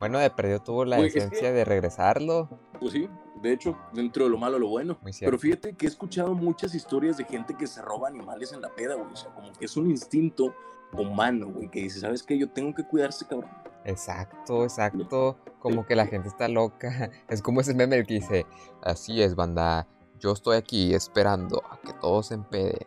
Bueno, 0.00 0.18
de 0.18 0.30
perdido 0.30 0.58
tuvo 0.60 0.86
la 0.86 0.96
Güey, 0.96 1.08
es 1.08 1.12
que- 1.14 1.20
decencia 1.20 1.52
de 1.52 1.62
regresarlo. 1.62 2.48
Pues 2.80 2.92
sí, 2.92 3.10
de 3.42 3.52
hecho, 3.52 3.76
dentro 3.92 4.24
de 4.24 4.30
lo 4.30 4.38
malo, 4.38 4.58
lo 4.58 4.68
bueno. 4.68 4.96
Muy 5.02 5.12
cierto. 5.12 5.30
Pero 5.30 5.38
fíjate 5.38 5.74
que 5.74 5.84
he 5.84 5.88
escuchado 5.90 6.32
muchas 6.34 6.74
historias 6.74 7.18
de 7.18 7.24
gente 7.24 7.54
que 7.58 7.66
se 7.66 7.82
roba 7.82 8.08
animales 8.08 8.54
en 8.54 8.62
la 8.62 8.70
peda, 8.70 8.94
güey. 8.94 9.12
O 9.12 9.16
sea, 9.16 9.30
como 9.34 9.52
que 9.52 9.66
es 9.66 9.76
un 9.76 9.90
instinto 9.90 10.54
humano, 10.92 11.48
güey, 11.48 11.68
que 11.70 11.80
dice, 11.80 12.00
¿sabes 12.00 12.22
qué? 12.22 12.38
Yo 12.38 12.48
tengo 12.48 12.74
que 12.74 12.84
cuidarse, 12.84 13.26
cabrón. 13.26 13.50
Exacto, 13.84 14.64
exacto. 14.64 15.38
Como 15.58 15.86
que 15.86 15.96
la 15.96 16.06
gente 16.06 16.28
está 16.28 16.48
loca. 16.48 17.10
Es 17.28 17.42
como 17.42 17.60
ese 17.60 17.74
meme 17.74 17.96
el 17.96 18.06
que 18.06 18.14
dice, 18.14 18.46
así 18.82 19.22
es, 19.22 19.34
banda. 19.34 19.86
Yo 20.18 20.32
estoy 20.32 20.56
aquí 20.56 20.94
esperando 20.94 21.62
a 21.70 21.78
que 21.80 21.92
todos 21.94 22.28
se 22.28 22.34
empeden 22.34 22.86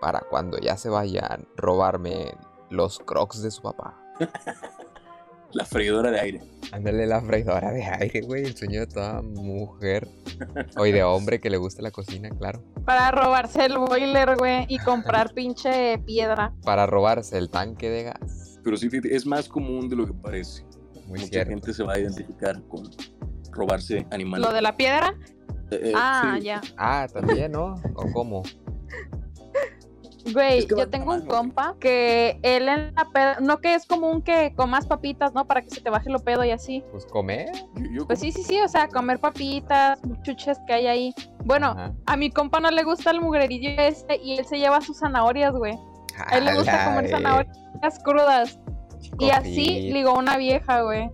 para 0.00 0.20
cuando 0.20 0.58
ya 0.58 0.76
se 0.76 0.88
vayan 0.88 1.48
robarme 1.56 2.34
los 2.70 2.98
crocs 2.98 3.42
de 3.42 3.50
su 3.50 3.62
papá. 3.62 3.98
La 5.52 5.64
freidora 5.64 6.10
de 6.10 6.20
aire. 6.20 6.42
Ándale 6.72 7.06
la 7.06 7.22
freidora 7.22 7.70
de 7.70 7.82
aire, 7.82 8.20
güey. 8.20 8.44
El 8.44 8.56
sueño 8.56 8.80
de 8.80 8.86
toda 8.88 9.22
mujer. 9.22 10.06
O 10.76 10.82
de 10.82 11.02
hombre 11.04 11.40
que 11.40 11.48
le 11.48 11.56
gusta 11.56 11.80
la 11.82 11.90
cocina, 11.90 12.28
claro. 12.28 12.62
Para 12.84 13.10
robarse 13.10 13.64
el 13.64 13.78
boiler, 13.78 14.36
güey, 14.36 14.66
y 14.68 14.78
comprar 14.78 15.32
pinche 15.32 15.98
piedra. 16.04 16.52
Para 16.62 16.86
robarse 16.86 17.38
el 17.38 17.48
tanque 17.48 17.88
de 17.88 18.02
gas. 18.02 18.55
Pero 18.66 18.76
sí, 18.76 18.88
es 19.12 19.24
más 19.24 19.48
común 19.48 19.88
de 19.88 19.94
lo 19.94 20.04
que 20.06 20.12
parece. 20.12 20.64
Muy 21.06 21.20
Mucha 21.20 21.26
cierto. 21.30 21.50
gente 21.50 21.72
se 21.72 21.84
va 21.84 21.92
a 21.92 22.00
identificar 22.00 22.60
con 22.66 22.82
robarse 23.52 24.04
animales. 24.10 24.44
Lo 24.44 24.52
de 24.52 24.60
la 24.60 24.76
piedra. 24.76 25.14
Eh, 25.70 25.80
eh, 25.84 25.92
Ah, 25.94 26.34
sí. 26.36 26.46
ya. 26.46 26.60
Ah, 26.76 27.06
también, 27.12 27.52
¿no? 27.52 27.76
¿O 27.94 28.10
cómo? 28.12 28.42
Güey, 30.32 30.58
Es 30.58 30.66
que 30.66 30.74
va 30.74 30.80
yo 30.82 30.88
tengo 30.90 31.12
un 31.12 31.20
mano, 31.20 31.30
compa 31.30 31.76
que 31.78 32.40
él 32.42 32.68
en 32.68 32.92
la 32.96 33.04
peda, 33.14 33.38
no 33.40 33.58
que 33.58 33.76
es 33.76 33.86
común 33.86 34.20
que 34.20 34.52
comas 34.56 34.84
papitas, 34.84 35.32
¿no? 35.32 35.46
Para 35.46 35.62
que 35.62 35.70
se 35.70 35.80
te 35.80 35.88
baje 35.88 36.10
lo 36.10 36.18
pedo 36.18 36.42
y 36.44 36.50
así. 36.50 36.82
Pues 36.90 37.06
comer. 37.06 37.46
Pues 38.08 38.18
sí, 38.18 38.32
sí, 38.32 38.42
sí, 38.42 38.58
o 38.60 38.66
sea, 38.66 38.88
comer 38.88 39.20
papitas, 39.20 40.00
chuches 40.22 40.58
que 40.66 40.72
hay 40.72 40.88
ahí. 40.88 41.14
Bueno, 41.44 41.68
Ajá. 41.68 41.94
a 42.06 42.16
mi 42.16 42.30
compa 42.30 42.58
no 42.58 42.72
le 42.72 42.82
gusta 42.82 43.12
el 43.12 43.20
mugrerillo 43.20 43.70
este 43.78 44.16
y 44.20 44.38
él 44.38 44.44
se 44.44 44.58
lleva 44.58 44.80
sus 44.80 44.98
zanahorias, 44.98 45.52
güey. 45.54 45.78
A 46.18 46.38
él 46.38 46.46
le 46.46 46.54
gusta 46.56 46.86
comer 46.86 47.04
vez. 47.44 47.46
Crudas. 48.04 48.58
Y 49.18 49.30
así 49.30 49.92
ligó 49.92 50.14
una 50.14 50.36
vieja, 50.36 50.82
güey. 50.82 51.10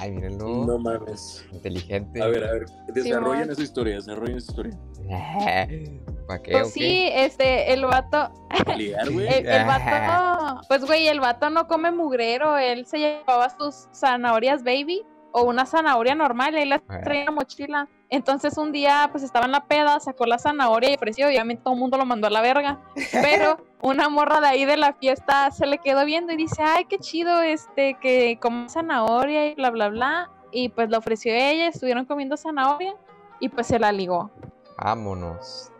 Ay, 0.00 0.10
mírenlo. 0.10 0.64
No 0.66 0.78
mames. 0.78 1.46
Inteligente. 1.52 2.22
A 2.22 2.26
ver, 2.26 2.44
a 2.44 2.52
ver, 2.52 2.66
desarrollen 2.88 3.42
Simón. 3.42 3.50
esa 3.50 3.62
historia, 3.62 3.94
desarrollen 3.96 4.36
esa 4.36 4.50
historia. 4.50 4.78
¿Para 6.26 6.42
qué? 6.42 6.52
Pues 6.52 6.72
sí, 6.72 7.08
este, 7.12 7.72
el 7.72 7.84
vato, 7.84 8.30
Ligar, 8.76 9.10
güey. 9.10 9.28
el, 9.32 9.46
el 9.46 9.64
vato, 9.64 10.60
pues 10.68 10.84
güey, 10.84 11.08
el 11.08 11.20
vato 11.20 11.50
no 11.50 11.66
come 11.66 11.90
mugrero, 11.90 12.58
él 12.58 12.86
se 12.86 12.98
llevaba 12.98 13.50
sus 13.50 13.88
zanahorias 13.94 14.62
baby 14.62 15.04
o 15.32 15.44
una 15.44 15.66
zanahoria 15.66 16.14
normal, 16.14 16.54
él 16.54 16.70
las 16.70 16.82
traía 16.86 17.20
en 17.20 17.26
la 17.26 17.32
mochila. 17.32 17.88
Entonces 18.12 18.58
un 18.58 18.72
día, 18.72 19.08
pues 19.10 19.24
estaba 19.24 19.46
en 19.46 19.52
la 19.52 19.64
peda, 19.64 19.98
sacó 19.98 20.26
la 20.26 20.38
zanahoria 20.38 20.90
y 20.90 20.96
ofreció, 20.96 21.28
obviamente 21.28 21.62
todo 21.64 21.72
el 21.72 21.80
mundo 21.80 21.96
lo 21.96 22.04
mandó 22.04 22.26
a 22.26 22.30
la 22.30 22.42
verga. 22.42 22.78
Pero 23.10 23.56
una 23.80 24.10
morra 24.10 24.38
de 24.42 24.48
ahí 24.48 24.66
de 24.66 24.76
la 24.76 24.92
fiesta 24.92 25.50
se 25.50 25.66
le 25.66 25.78
quedó 25.78 26.04
viendo 26.04 26.30
y 26.30 26.36
dice, 26.36 26.62
ay, 26.62 26.84
qué 26.84 26.98
chido, 26.98 27.40
este, 27.40 27.94
que 28.02 28.38
come 28.38 28.68
zanahoria 28.68 29.46
y 29.46 29.54
bla, 29.54 29.70
bla, 29.70 29.88
bla. 29.88 30.30
Y 30.50 30.68
pues 30.68 30.90
le 30.90 30.98
ofreció 30.98 31.32
a 31.32 31.36
ella, 31.38 31.68
estuvieron 31.68 32.04
comiendo 32.04 32.36
zanahoria 32.36 32.94
y 33.40 33.48
pues 33.48 33.68
se 33.68 33.78
la 33.78 33.90
ligó. 33.90 34.30
Vámonos. 34.76 35.72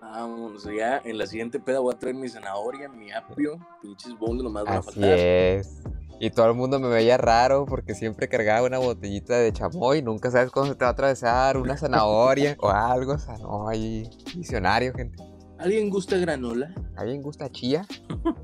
Vámonos, 0.00 0.64
ya 0.64 1.02
en 1.04 1.18
la 1.18 1.26
siguiente 1.26 1.60
peda 1.60 1.80
voy 1.80 1.94
a 1.94 1.98
traer 1.98 2.16
mi 2.16 2.26
zanahoria, 2.26 2.88
mi 2.88 3.12
apio, 3.12 3.58
pinches 3.82 4.18
bones 4.18 4.42
nomás 4.42 4.64
van 4.64 4.76
a 4.76 4.78
Así 4.78 4.92
faltar. 4.92 5.18
es. 5.18 5.82
Y 6.22 6.30
todo 6.30 6.50
el 6.50 6.54
mundo 6.54 6.78
me 6.78 6.88
veía 6.88 7.16
raro 7.16 7.64
porque 7.64 7.94
siempre 7.94 8.28
cargaba 8.28 8.66
una 8.66 8.76
botellita 8.76 9.38
de 9.38 9.54
chamoy. 9.54 10.02
Nunca 10.02 10.30
sabes 10.30 10.50
cuándo 10.50 10.72
se 10.72 10.78
te 10.78 10.84
va 10.84 10.90
a 10.90 10.92
atravesar 10.92 11.56
una 11.56 11.78
zanahoria 11.78 12.58
o 12.60 12.68
algo. 12.68 13.14
O 13.14 13.18
sea, 13.18 13.38
no, 13.38 13.66
hay 13.66 14.06
visionario, 14.36 14.92
gente. 14.92 15.16
¿Alguien 15.58 15.88
gusta 15.88 16.18
granola? 16.18 16.74
¿Alguien 16.96 17.22
gusta 17.22 17.50
chía? 17.50 17.86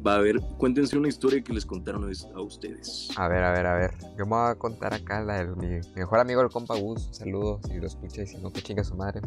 Va 0.07 0.15
a 0.17 0.19
ver, 0.19 0.41
cuéntense 0.57 0.97
una 0.97 1.09
historia 1.09 1.43
que 1.43 1.53
les 1.53 1.67
contaron 1.67 2.05
a 2.05 2.41
ustedes. 2.41 3.11
A 3.17 3.29
ver, 3.29 3.45
a 3.45 3.53
ver, 3.53 3.67
a 3.67 3.75
ver. 3.75 3.91
Yo 4.19 4.25
me 4.25 4.37
voy 4.37 4.51
a 4.51 4.55
contar 4.55 4.95
acá 4.95 5.21
la 5.23 5.45
de 5.45 5.57
mi, 5.57 5.81
mejor 5.95 6.19
amigo, 6.19 6.41
el 6.41 6.49
compa 6.49 6.77
Gus. 6.77 7.09
Un 7.09 7.15
saludo 7.15 7.61
si 7.67 7.75
lo 7.79 7.87
escucha 7.87 8.23
y 8.23 8.27
si 8.27 8.39
no, 8.39 8.51
que 8.53 8.63
chinga 8.63 8.85
su 8.85 8.97
madre. 8.97 9.21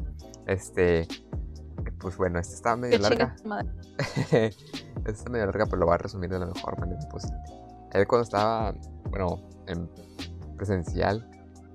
Este. 0.47 1.07
Pues 1.99 2.17
bueno, 2.17 2.39
esta 2.39 2.55
está 2.55 2.75
medio 2.75 2.97
larga. 2.97 3.35
esta 4.31 4.51
está 5.05 5.29
medio 5.29 5.45
larga, 5.45 5.65
pero 5.65 5.77
lo 5.77 5.85
voy 5.85 5.95
a 5.95 5.99
resumir 5.99 6.31
de 6.31 6.39
la 6.39 6.47
mejor 6.47 6.79
manera 6.79 6.99
posible. 7.09 7.58
Él 7.93 8.07
cuando 8.07 8.23
estaba, 8.23 8.73
bueno, 9.09 9.41
en 9.67 9.89
presencial, 10.57 11.29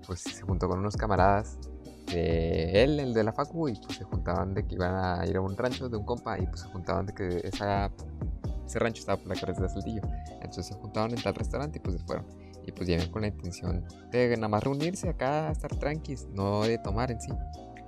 pues 0.06 0.20
se 0.20 0.42
juntó 0.42 0.68
con 0.68 0.78
unos 0.78 0.96
camaradas 0.96 1.58
de 2.06 2.84
él, 2.84 3.00
el 3.00 3.14
de 3.14 3.24
la 3.24 3.32
facu, 3.32 3.68
y 3.68 3.74
pues 3.74 3.98
se 3.98 4.04
juntaban 4.04 4.54
de 4.54 4.66
que 4.66 4.74
iban 4.74 4.94
a 4.94 5.26
ir 5.26 5.36
a 5.36 5.40
un 5.40 5.56
rancho 5.56 5.88
de 5.88 5.96
un 5.96 6.04
compa 6.04 6.38
y 6.38 6.46
pues 6.46 6.60
se 6.60 6.68
juntaban 6.68 7.06
de 7.06 7.14
que 7.14 7.48
ese 7.48 8.78
rancho 8.78 9.00
estaba 9.00 9.18
por 9.18 9.28
la 9.28 9.34
carretera 9.34 9.66
de 9.66 9.72
Saltillo. 9.72 10.02
Entonces 10.34 10.66
se 10.66 10.74
juntaban 10.74 11.10
en 11.12 11.22
tal 11.22 11.34
restaurante 11.34 11.78
y 11.78 11.80
pues 11.80 11.96
se 11.96 12.04
fueron. 12.04 12.26
Y 12.66 12.72
pues 12.72 12.88
llegan 12.88 13.10
con 13.10 13.22
la 13.22 13.28
intención 13.28 13.84
de 14.10 14.36
nada 14.36 14.48
más 14.48 14.62
reunirse 14.62 15.08
acá, 15.08 15.50
estar 15.50 15.74
tranquis, 15.76 16.26
no 16.32 16.62
de 16.62 16.78
tomar 16.78 17.10
en 17.10 17.20
sí. 17.20 17.32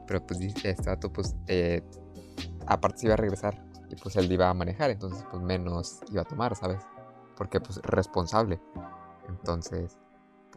Pero 0.07 0.27
pues 0.27 0.41
este 0.41 0.75
dato 0.83 1.13
pues 1.13 1.35
eh, 1.47 1.83
aparte 2.67 2.99
se 2.99 3.07
iba 3.07 3.15
a 3.15 3.17
regresar 3.17 3.63
y 3.89 3.97
pues 3.97 4.17
él 4.17 4.31
iba 4.31 4.49
a 4.49 4.55
manejar, 4.55 4.91
entonces 4.91 5.25
pues 5.31 5.43
menos 5.43 6.01
iba 6.11 6.23
a 6.23 6.25
tomar, 6.25 6.55
¿sabes? 6.57 6.81
Porque 7.37 7.61
pues 7.61 7.81
responsable. 7.83 8.61
Entonces 9.29 9.99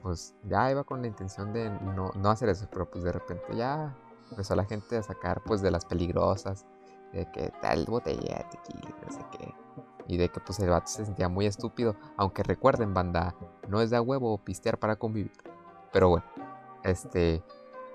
pues 0.02 0.36
ya 0.44 0.72
iba 0.72 0.84
con 0.84 1.02
la 1.02 1.08
intención 1.08 1.54
de 1.54 1.70
no, 1.70 2.12
no, 2.16 2.30
hacer 2.30 2.50
eso, 2.50 2.68
pero 2.72 2.90
pues 2.90 3.04
de 3.04 3.12
repente 3.12 3.56
ya 3.56 3.96
empezó 4.32 4.56
la 4.56 4.66
gente 4.66 4.98
a 4.98 5.04
sacar 5.04 5.42
pues 5.44 5.62
de 5.62 5.72
las 5.72 5.86
peligrosas, 5.86 6.66
de 7.14 7.30
que 7.32 7.52
tal 7.62 7.86
botella 7.86 8.38
de 8.38 8.44
tequila, 8.46 8.96
no 9.06 9.12
sé 9.12 9.26
qué. 9.32 9.54
Y 10.08 10.18
de 10.18 10.30
que 10.30 10.40
pues 10.40 10.60
el 10.60 10.70
vato 10.70 10.88
se 10.88 11.06
sentía 11.06 11.30
muy 11.30 11.46
estúpido, 11.46 11.96
aunque 12.18 12.44
recuerden 12.44 12.94
banda, 12.94 13.36
no 13.68 13.82
es 13.82 13.90
de 13.92 13.98
a 13.98 14.02
huevo 14.02 14.38
pistear 14.40 14.80
para 14.80 14.96
convivir. 14.96 15.32
Pero 15.92 16.10
bueno, 16.10 16.26
este, 16.84 17.44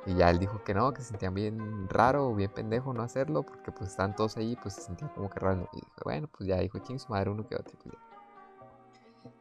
y 0.06 0.14
ya 0.14 0.30
él 0.30 0.38
dijo 0.38 0.62
que 0.62 0.74
no, 0.74 0.92
que 0.92 1.02
se 1.02 1.08
sentía 1.08 1.30
bien 1.30 1.88
raro 1.88 2.32
bien 2.34 2.50
pendejo 2.52 2.92
no 2.92 3.02
hacerlo, 3.02 3.42
porque 3.42 3.72
pues 3.72 3.90
están 3.90 4.14
todos 4.14 4.36
ahí, 4.36 4.56
pues 4.62 4.74
se 4.74 4.82
sentía 4.82 5.08
como 5.12 5.28
que 5.28 5.40
raro. 5.40 5.68
Y 5.72 5.76
dijo, 5.76 6.00
bueno, 6.04 6.28
pues 6.28 6.48
ya 6.48 6.58
dijo, 6.58 6.78
¿quién 6.80 7.00
su 7.00 7.10
madre 7.10 7.30
uno 7.30 7.46
que 7.48 7.56
otro? 7.56 7.76
Pues 7.82 7.94
ya. 7.94 8.13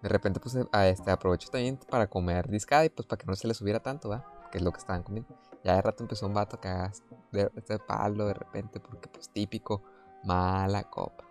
De 0.02 0.10
repente, 0.10 0.40
pues, 0.40 0.58
a 0.72 0.88
este, 0.88 1.12
aprovecho 1.12 1.50
también 1.50 1.78
para 1.90 2.08
comer 2.08 2.50
discada 2.50 2.86
y 2.86 2.90
pues 2.90 3.08
para 3.08 3.20
que 3.20 3.25
no 3.25 3.36
se 3.36 3.48
le 3.48 3.54
subiera 3.54 3.80
tanto, 3.80 4.10
¿va? 4.10 4.25
Que 4.52 4.58
es 4.58 4.63
lo 4.63 4.72
que 4.72 4.80
estaban 4.80 5.04
comiendo. 5.04 5.36
Ya 5.63 5.75
de 5.75 5.82
rato 5.82 6.04
empezó 6.04 6.28
un 6.28 6.34
vato 6.34 6.60
que 6.60 6.68
haga 6.68 6.92
de, 7.32 7.50
este 7.56 7.80
palo 7.80 8.28
de 8.28 8.34
repente, 8.34 8.80
porque 8.80 9.08
pues 9.10 9.30
típico, 9.30 9.82
mala 10.24 10.84
copa. 10.84 11.24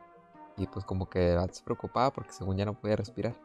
Y 0.57 0.67
pues 0.67 0.85
como 0.85 1.09
que 1.09 1.33
el 1.33 1.37
vato 1.37 1.55
se 1.55 1.65
preocupaba 1.65 2.13
porque 2.13 2.33
según 2.33 2.57
ya 2.57 2.65
no 2.65 2.75
podía 2.75 2.97
respirar. 2.97 3.37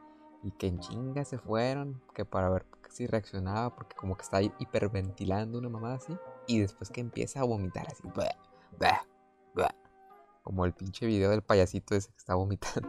Y 0.43 0.51
que 0.51 0.67
en 0.67 0.79
chinga 0.79 1.25
se 1.25 1.37
fueron, 1.37 2.01
que 2.13 2.23
para 2.23 2.49
ver 2.49 2.65
si 2.89 3.07
reaccionaba, 3.07 3.75
porque 3.75 3.95
como 3.95 4.15
que 4.15 4.23
está 4.23 4.41
hiperventilando 4.41 5.57
una 5.57 5.69
mamada 5.69 5.95
así. 5.95 6.17
Y 6.47 6.59
después 6.59 6.89
que 6.89 7.01
empieza 7.01 7.41
a 7.41 7.43
vomitar 7.43 7.87
así, 7.87 8.03
como 10.47 10.63
el 10.63 10.71
pinche 10.71 11.05
video 11.05 11.29
del 11.29 11.41
payasito 11.41 11.93
ese 11.93 12.09
que 12.09 12.17
está 12.17 12.35
vomitando. 12.35 12.87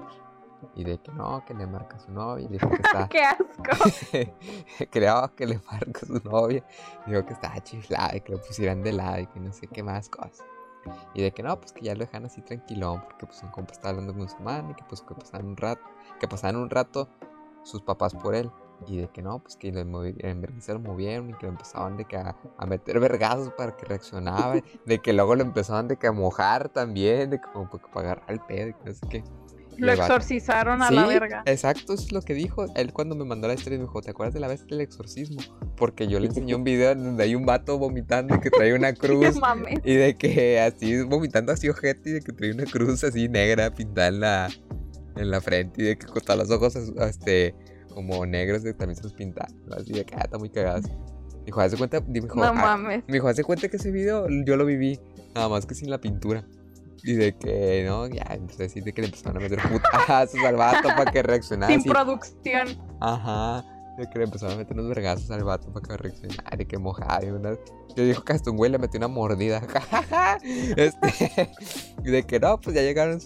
Y 0.74 0.84
de 0.84 0.98
que 0.98 1.12
no, 1.12 1.44
que 1.44 1.54
le 1.54 1.66
marca 1.66 1.96
a 1.96 2.00
su 2.00 2.10
novia. 2.10 2.44
Y 2.44 2.48
dijo 2.48 2.68
que 2.68 2.76
está. 2.84 3.08
¡Qué 3.08 3.22
asco! 3.22 4.30
Creo 4.90 5.34
que 5.34 5.46
le 5.46 5.60
marca 5.70 6.00
a 6.02 6.06
su 6.06 6.20
novia. 6.28 6.64
Dijo 7.06 7.24
que 7.24 7.32
estaba 7.32 7.62
chiflada 7.62 8.16
y 8.16 8.20
que 8.20 8.32
lo 8.32 8.40
pusieran 8.40 8.82
de 8.82 8.92
lado 8.92 9.20
y 9.20 9.26
que 9.26 9.40
no 9.40 9.52
sé 9.52 9.66
qué 9.66 9.82
más 9.82 10.08
cosas. 10.08 10.44
Y 11.14 11.22
de 11.22 11.32
que 11.32 11.42
no, 11.42 11.58
pues 11.60 11.72
que 11.72 11.82
ya 11.82 11.94
lo 11.94 12.00
dejan 12.00 12.24
así 12.24 12.40
tranquilón. 12.42 13.02
Porque 13.02 13.26
pues 13.26 13.42
un 13.42 13.50
compa 13.50 13.72
estaba 13.72 13.90
hablando 13.90 14.14
con 14.14 14.28
su 14.28 14.38
madre. 14.38 14.70
Y 14.70 14.74
que 14.74 14.84
pues 14.88 15.02
que 15.02 15.14
pasaban 15.14 15.46
un 15.46 15.56
rato. 15.56 15.82
Que 16.20 16.28
pasaban 16.28 16.56
un 16.56 16.70
rato 16.70 17.08
sus 17.62 17.82
papás 17.82 18.14
por 18.14 18.34
él. 18.34 18.50
Y 18.86 18.98
de 18.98 19.08
que 19.08 19.22
no, 19.22 19.40
pues 19.40 19.56
que 19.56 19.68
en 19.68 20.62
se 20.62 20.72
lo 20.72 20.78
movieron 20.78 21.30
y 21.30 21.34
que 21.34 21.46
lo 21.46 21.52
empezaban 21.52 21.96
de 21.96 22.04
que 22.04 22.16
a, 22.16 22.36
meter 22.66 23.00
vergazos 23.00 23.52
para 23.54 23.76
que 23.76 23.84
reaccionaba. 23.84 24.54
de 24.86 24.98
que 25.00 25.12
luego 25.12 25.34
lo 25.34 25.42
empezaban 25.42 25.88
de 25.88 25.96
que 25.96 26.06
a 26.06 26.12
mojar 26.12 26.68
también. 26.68 27.30
De 27.30 27.40
que 27.40 27.48
como 27.52 27.68
para 27.68 28.12
agarrar 28.12 28.30
el 28.30 28.40
pedo 28.40 28.68
y 28.68 28.74
que 28.74 28.84
no 28.84 28.92
sé 28.92 29.08
qué. 29.08 29.24
Lo 29.78 29.92
exorcizaron 29.92 30.82
a 30.82 30.90
la 30.90 31.06
verga. 31.06 31.42
Exacto, 31.46 31.94
eso 31.94 32.04
es 32.04 32.12
lo 32.12 32.22
que 32.22 32.34
dijo. 32.34 32.66
Él 32.74 32.92
cuando 32.92 33.14
me 33.14 33.24
mandó 33.24 33.48
la 33.48 33.54
historia 33.54 33.78
me 33.78 33.84
dijo, 33.84 34.00
¿te 34.02 34.10
acuerdas 34.10 34.34
de 34.34 34.40
la 34.40 34.48
vez 34.48 34.66
del 34.66 34.80
exorcismo? 34.80 35.40
Porque 35.76 36.08
yo 36.08 36.18
le 36.18 36.26
enseñé 36.26 36.54
un 36.54 36.64
video 36.64 36.94
donde 36.94 37.22
hay 37.22 37.34
un 37.34 37.46
vato 37.46 37.78
vomitando 37.78 38.40
que 38.40 38.50
trae 38.50 38.74
una 38.74 38.92
cruz. 38.94 39.36
y 39.84 39.94
de 39.94 40.16
que 40.16 40.60
así, 40.60 41.02
vomitando 41.02 41.52
así 41.52 41.68
ojete 41.68 42.10
y 42.10 42.12
de 42.14 42.20
que 42.20 42.32
trae 42.32 42.52
una 42.52 42.64
cruz 42.64 43.04
así 43.04 43.28
negra 43.28 43.72
pintada 43.72 44.08
en 44.08 44.20
la, 44.20 44.48
en 45.16 45.30
la 45.30 45.40
frente 45.40 45.82
y 45.82 45.84
de 45.86 45.98
que 45.98 46.06
con 46.06 46.22
todos 46.22 46.38
los 46.38 46.50
ojos 46.50 46.76
este, 46.76 47.54
como 47.94 48.26
negros 48.26 48.62
de, 48.62 48.74
también 48.74 48.96
se 48.96 49.04
los 49.04 49.14
pintaron. 49.14 49.54
Así 49.76 49.92
de 49.92 50.04
que 50.04 50.14
ah, 50.16 50.22
está 50.24 50.38
muy 50.38 50.50
cagado. 50.50 50.88
Dijo, 51.44 51.60
hace 51.60 51.76
cuenta, 51.76 52.00
dijo, 52.06 52.34
no 52.34 52.44
ah", 52.44 52.52
mames. 52.52 53.04
Me 53.06 53.14
dijo, 53.14 53.28
hace 53.28 53.42
cuenta 53.42 53.68
que 53.68 53.78
ese 53.78 53.90
video 53.90 54.26
yo 54.44 54.56
lo 54.56 54.66
viví, 54.66 55.00
nada 55.34 55.48
más 55.48 55.64
que 55.64 55.74
sin 55.74 55.88
la 55.88 55.98
pintura. 55.98 56.44
Y 57.02 57.14
de 57.14 57.36
que, 57.36 57.84
¿no? 57.86 58.06
Ya 58.08 58.24
empecé 58.30 58.62
a 58.62 58.66
decir 58.66 58.84
de 58.84 58.92
que 58.92 59.02
le 59.02 59.08
empezaron 59.08 59.36
a 59.36 59.40
meter 59.40 59.60
putazos 59.68 60.44
al 60.44 60.56
vato 60.56 60.88
para 60.88 61.10
que 61.10 61.22
reaccionara. 61.22 61.72
Sin 61.72 61.84
producción. 61.84 62.68
Ajá. 63.00 63.64
De 63.98 64.08
que 64.08 64.18
le 64.18 64.24
empezaron 64.24 64.54
a 64.54 64.58
meter 64.58 64.74
unos 64.78 64.88
vergazos 64.88 65.30
al 65.30 65.44
vato 65.44 65.72
para 65.72 65.86
que 65.86 65.96
reaccionara. 65.96 66.56
De 66.56 66.66
que 66.66 66.78
mojara. 66.78 67.24
Y 67.24 67.30
una... 67.30 67.54
Yo 67.96 68.04
dijo 68.04 68.24
que 68.24 68.32
hasta 68.32 68.50
un 68.50 68.56
güey 68.56 68.70
le 68.70 68.78
metió 68.78 68.98
una 68.98 69.08
mordida. 69.08 69.60
este... 70.76 71.52
y 72.04 72.10
de 72.10 72.22
que 72.24 72.38
no, 72.38 72.60
pues 72.60 72.76
ya 72.76 72.82
llegaron 72.82 73.20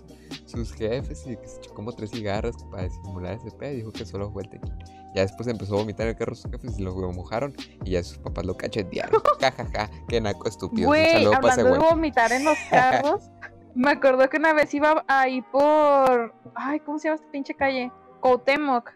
sus 0.46 0.72
jefes 0.72 1.26
y 1.26 1.36
que 1.36 1.48
se 1.48 1.58
echó 1.58 1.74
como 1.74 1.92
tres 1.92 2.10
cigarros 2.10 2.56
para 2.70 2.84
disimular 2.84 3.34
ese 3.34 3.50
pedo. 3.50 3.74
Dijo 3.74 3.92
que 3.92 4.06
solo 4.06 4.30
fue 4.30 4.44
el 4.44 4.50
tequila. 4.50 4.78
Ya 5.14 5.22
después 5.22 5.46
empezó 5.46 5.74
a 5.74 5.78
vomitar 5.78 6.06
el 6.06 6.16
carro 6.16 6.34
sus 6.34 6.50
jefes 6.50 6.78
y 6.78 6.82
lo 6.82 6.94
mojaron. 7.12 7.54
Y 7.84 7.90
ya 7.90 8.02
sus 8.02 8.18
papás 8.18 8.46
lo 8.46 8.56
cachetearon. 8.56 9.20
Jajaja, 9.40 9.64
ja, 9.66 9.86
ja, 9.86 9.90
qué 10.08 10.20
naco 10.20 10.48
estúpido. 10.48 10.88
Güey, 10.88 11.26
hablando 11.26 11.72
de 11.72 11.78
vomitar 11.78 12.32
en 12.32 12.44
los 12.44 12.56
carros. 12.70 13.30
Me 13.74 13.92
acuerdo 13.92 14.28
que 14.28 14.36
una 14.36 14.52
vez 14.52 14.72
iba 14.74 15.04
ahí 15.08 15.42
por. 15.42 16.34
Ay, 16.54 16.80
¿cómo 16.80 16.98
se 16.98 17.08
llama 17.08 17.16
esta 17.16 17.30
pinche 17.30 17.54
calle? 17.54 17.90
Coutemoc, 18.20 18.92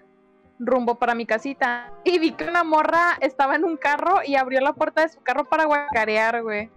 rumbo 0.58 0.96
para 0.96 1.14
mi 1.14 1.26
casita. 1.26 1.92
Y 2.04 2.18
vi 2.18 2.32
que 2.32 2.44
una 2.44 2.64
morra 2.64 3.16
estaba 3.20 3.56
en 3.56 3.64
un 3.64 3.76
carro 3.76 4.20
y 4.24 4.36
abrió 4.36 4.60
la 4.60 4.72
puerta 4.74 5.02
de 5.02 5.08
su 5.08 5.22
carro 5.22 5.44
para 5.44 5.64
guacarear, 5.64 6.42
güey. 6.42 6.70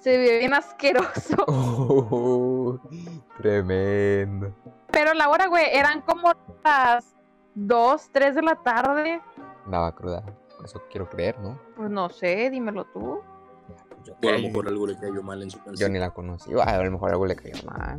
Se 0.00 0.16
ve 0.16 0.38
bien 0.38 0.54
asqueroso. 0.54 1.44
Oh, 1.50 2.78
tremendo. 3.38 4.52
Pero 4.90 5.14
la 5.14 5.28
hora, 5.28 5.46
güey, 5.46 5.66
eran 5.72 6.02
como 6.02 6.32
las 6.64 7.16
2, 7.54 8.10
3 8.12 8.34
de 8.34 8.42
la 8.42 8.56
tarde. 8.56 9.20
Nada 9.66 9.92
cruda. 9.94 10.22
Eso 10.64 10.82
quiero 10.90 11.08
creer, 11.08 11.38
¿no? 11.40 11.58
Pues 11.76 11.90
no 11.90 12.08
sé, 12.10 12.50
dímelo 12.50 12.84
tú. 12.86 13.20
O 14.10 14.28
a 14.28 14.32
lo 14.32 14.38
mejor 14.38 14.68
algo 14.68 14.86
le 14.86 14.96
cayó 14.96 15.22
mal 15.22 15.42
en 15.42 15.50
su 15.50 15.58
canción. 15.58 15.76
Yo 15.76 15.88
ni 15.88 15.98
la 15.98 16.10
conocí. 16.10 16.50
A 16.52 16.82
lo 16.82 16.90
mejor 16.90 17.10
algo 17.10 17.26
le 17.26 17.36
cayó 17.36 17.62
mal. 17.64 17.98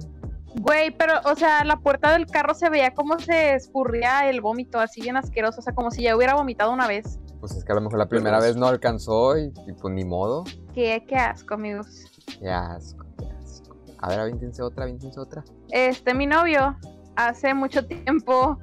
Güey, 0.56 0.92
pero, 0.92 1.13
o 1.25 1.36
sea, 1.36 1.63
la 1.63 1.78
puerta 1.78 2.12
del 2.13 2.25
carro 2.25 2.54
se 2.56 2.70
veía 2.70 2.94
como 2.94 3.20
se 3.20 3.54
escurría 3.54 4.30
el 4.30 4.42
vómito, 4.42 4.80
así 4.80 5.01
bien 5.01 5.16
asqueroso. 5.16 5.60
O 5.60 5.62
sea, 5.62 5.74
como 5.74 5.92
si 5.92 6.04
ya 6.04 6.16
hubiera 6.16 6.34
vomitado 6.34 6.72
una 6.72 6.88
vez. 6.88 7.20
Pues 7.39 7.56
es 7.56 7.63
que 7.63 7.72
a 7.72 7.75
lo 7.75 7.82
mejor 7.82 8.00
la 8.00 8.08
primera 8.08 8.39
vez 8.39 8.56
no 8.56 8.68
alcanzó 8.68 9.38
y, 9.38 9.51
pues 9.80 9.94
ni 9.94 10.04
modo. 10.04 10.44
Qué, 10.74 11.06
qué 11.08 11.16
asco, 11.16 11.54
amigos. 11.54 12.06
Qué 12.39 12.50
asco, 12.50 13.06
qué 13.18 13.28
asco. 13.28 13.78
A 14.00 14.10
ver, 14.10 14.20
avíntense 14.20 14.62
otra, 14.62 14.86
avíntense 14.86 15.20
otra. 15.20 15.44
Este, 15.70 16.13
mi 16.13 16.25
novio, 16.25 16.78
hace 17.16 17.54
mucho 17.54 17.86
tiempo, 17.86 18.58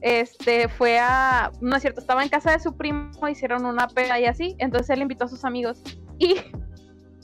este, 0.00 0.68
fue 0.68 0.98
a. 0.98 1.50
No 1.60 1.76
es 1.76 1.82
cierto, 1.82 2.00
estaba 2.00 2.22
en 2.22 2.28
casa 2.28 2.52
de 2.52 2.60
su 2.60 2.76
primo, 2.76 3.10
hicieron 3.28 3.66
una 3.66 3.88
peda 3.88 4.20
y 4.20 4.26
así. 4.26 4.54
Entonces 4.58 4.90
él 4.90 5.02
invitó 5.02 5.24
a 5.24 5.28
sus 5.28 5.44
amigos. 5.44 5.82
Y 6.18 6.36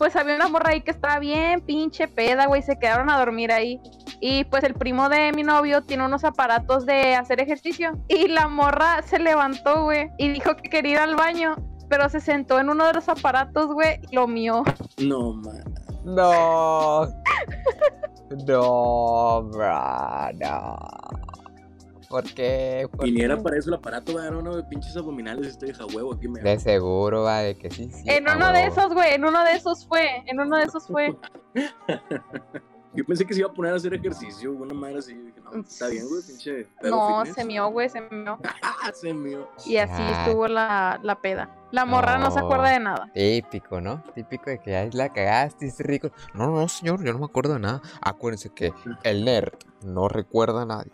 pues 0.00 0.16
había 0.16 0.34
una 0.34 0.48
morra 0.48 0.70
ahí 0.70 0.80
que 0.80 0.92
estaba 0.92 1.18
bien 1.18 1.60
pinche 1.60 2.08
peda, 2.08 2.46
güey, 2.46 2.62
se 2.62 2.78
quedaron 2.78 3.10
a 3.10 3.18
dormir 3.18 3.52
ahí. 3.52 3.78
Y 4.18 4.44
pues 4.44 4.64
el 4.64 4.72
primo 4.72 5.10
de 5.10 5.30
mi 5.32 5.42
novio 5.42 5.82
tiene 5.82 6.06
unos 6.06 6.24
aparatos 6.24 6.86
de 6.86 7.16
hacer 7.16 7.38
ejercicio. 7.38 7.92
Y 8.08 8.28
la 8.28 8.48
morra 8.48 9.02
se 9.02 9.18
levantó, 9.18 9.84
güey, 9.84 10.08
y 10.16 10.30
dijo 10.30 10.56
que 10.56 10.70
quería 10.70 10.92
ir 10.92 10.98
al 11.00 11.16
baño. 11.16 11.54
Pero 11.90 12.08
se 12.08 12.20
sentó 12.20 12.58
en 12.58 12.70
uno 12.70 12.86
de 12.86 12.94
los 12.94 13.10
aparatos, 13.10 13.66
güey, 13.74 14.00
y 14.10 14.14
lo 14.14 14.26
mío. 14.26 14.62
No, 14.96 15.34
man. 15.34 15.64
No. 16.02 17.02
no, 18.46 19.42
bro, 19.52 20.32
no. 20.40 20.78
¿Por 22.10 22.24
qué? 22.34 22.88
y 23.04 23.12
ni 23.12 23.20
era 23.20 23.40
para 23.40 23.56
eso 23.56 23.70
el 23.70 23.74
aparato, 23.76 24.14
va, 24.14 24.28
uno 24.30 24.56
de 24.56 24.64
pinches 24.64 24.96
abdominales, 24.96 25.46
estoy 25.46 25.70
de 25.70 25.84
huevo 25.94 26.12
aquí 26.14 26.26
me. 26.26 26.40
De 26.40 26.58
seguro, 26.58 27.22
va, 27.22 27.38
de 27.38 27.56
que 27.56 27.70
sí, 27.70 27.88
sí. 27.88 28.02
En 28.04 28.28
uno 28.28 28.52
de 28.52 28.66
esos, 28.66 28.92
güey, 28.92 29.14
en 29.14 29.24
uno 29.24 29.44
de 29.44 29.52
esos 29.52 29.86
fue, 29.86 30.24
en 30.26 30.40
uno 30.40 30.56
de 30.56 30.64
esos 30.64 30.88
fue. 30.88 31.16
Yo 32.92 33.04
pensé 33.04 33.24
que 33.24 33.32
se 33.32 33.40
iba 33.40 33.48
a 33.48 33.52
poner 33.52 33.72
a 33.72 33.76
hacer 33.76 33.94
ejercicio, 33.94 34.50
una 34.50 34.74
madre 34.74 34.98
así. 34.98 35.14
Dije, 35.14 35.40
no, 35.40 35.60
está 35.60 35.86
bien, 35.86 36.08
güey, 36.08 36.20
pinche. 36.26 36.66
No, 36.82 37.18
fitness. 37.18 37.34
se 37.36 37.44
mió, 37.44 37.70
güey, 37.70 37.88
se 37.88 38.00
mió. 38.00 38.38
Ah, 38.82 38.90
se 38.92 39.14
mió. 39.14 39.48
Y 39.64 39.76
así 39.76 40.02
Ah. 40.02 40.24
estuvo 40.24 40.48
la, 40.48 40.98
la 41.04 41.20
peda. 41.20 41.54
La 41.70 41.84
morra 41.84 42.18
no. 42.18 42.32
se 42.32 42.40
acuerda 42.40 42.70
de 42.70 42.80
nada. 42.80 43.08
Típico, 43.14 43.80
¿no? 43.80 44.02
Típico 44.16 44.50
de 44.50 44.58
que 44.58 44.74
ay, 44.74 44.90
la 44.94 45.12
cagaste, 45.12 45.66
es 45.66 45.78
rico. 45.78 46.10
No, 46.34 46.48
no, 46.50 46.66
señor, 46.66 47.04
yo 47.04 47.12
no 47.12 47.20
me 47.20 47.26
acuerdo 47.26 47.52
de 47.52 47.60
nada. 47.60 47.82
Acuérdense 48.00 48.50
que 48.52 48.72
el 49.04 49.24
nerd 49.24 49.52
no 49.84 50.08
recuerda 50.08 50.62
a 50.62 50.66
nadie. 50.66 50.90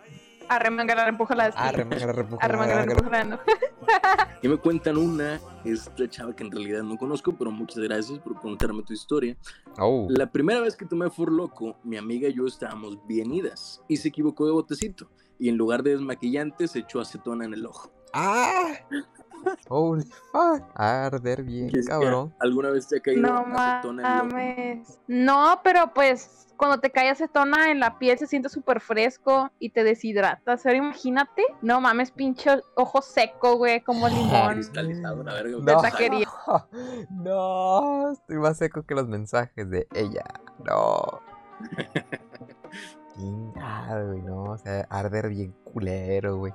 Arremangar, 0.49 1.09
empújala. 1.09 1.53
Ah, 1.57 1.73
remanga, 1.73 2.13
repuja, 2.13 2.45
Arremangar, 2.45 2.87
remanga, 2.87 2.93
empújala. 2.93 3.41
Y 4.43 4.49
me 4.49 4.59
cuentan 4.59 4.97
una, 4.97 5.41
esta 5.65 6.09
chava 6.09 6.37
que 6.37 6.45
en 6.45 6.51
realidad 6.51 6.83
no 6.83 6.97
conozco, 6.97 7.35
pero 7.37 7.51
muchas 7.51 7.79
gracias 7.79 8.19
por 8.19 8.41
contarme 8.41 8.83
tu 8.83 8.93
historia. 8.93 9.37
Oh, 9.79 10.07
La 10.11 10.31
primera 10.31 10.61
vez 10.61 10.77
que 10.77 10.85
tomé 10.85 11.11
For 11.11 11.33
Loco, 11.33 11.77
mi 11.83 11.97
amiga 11.97 12.29
y 12.29 12.35
yo 12.35 12.47
estábamos 12.47 12.99
bien 13.07 13.33
idas 13.33 13.83
y 13.89 13.97
se 13.97 14.09
equivocó 14.09 14.47
de 14.47 14.53
botecito. 14.53 15.11
Y 15.39 15.49
en 15.49 15.57
lugar 15.57 15.83
de 15.83 15.91
desmaquillante 15.93 16.69
se 16.69 16.81
echó 16.81 17.01
acetona 17.01 17.45
en 17.45 17.55
el 17.55 17.67
ojo. 17.67 17.91
¡Ah! 18.13 18.73
Holy 19.69 20.05
fuck. 20.33 20.63
Arder 20.75 21.43
bien, 21.43 21.71
cabrón. 21.87 22.35
¿Alguna 22.41 22.71
vez 22.71 22.89
te 22.89 22.99
ha 22.99 23.01
caído 23.01 23.23
No 23.23 23.45
acetona 23.57 24.21
en 24.23 24.39
el 24.39 24.81
ojo? 24.83 25.01
No, 25.09 25.61
pero 25.65 25.93
pues 25.95 26.46
cuando 26.57 26.81
te 26.81 26.91
cae 26.91 27.11
acetona 27.11 27.71
en 27.71 27.81
la 27.81 27.99
piel 27.99 28.19
se 28.19 28.27
siente 28.27 28.49
súper 28.49 28.81
fresco 28.81 29.51
y 29.59 29.71
te 29.71 29.85
deshidratas. 29.85 30.65
Ahora 30.67 30.79
imagínate. 30.79 31.43
No 31.63 31.81
mames, 31.81 32.11
pinche 32.11 32.51
ojo 32.75 33.03
seco, 33.03 33.57
güey, 33.57 33.81
como 33.83 34.09
limón. 34.09 34.55
Cristalizado, 34.55 35.23
la 35.23 35.35
verga. 35.35 35.59
De 35.59 35.83
taquería. 35.83 36.29
No, 37.11 38.13
estoy 38.13 38.37
más 38.39 38.57
seco 38.59 38.83
que 38.85 38.95
los 38.95 39.07
mensajes 39.09 39.69
de 39.71 39.87
ella. 39.95 40.25
No. 40.65 41.21
Chingado, 43.15 44.09
güey, 44.13 44.23
no. 44.23 44.43
O 44.45 44.59
sea, 44.59 44.87
arder 44.91 45.29
bien 45.29 45.53
culero, 45.65 46.37
güey. 46.37 46.53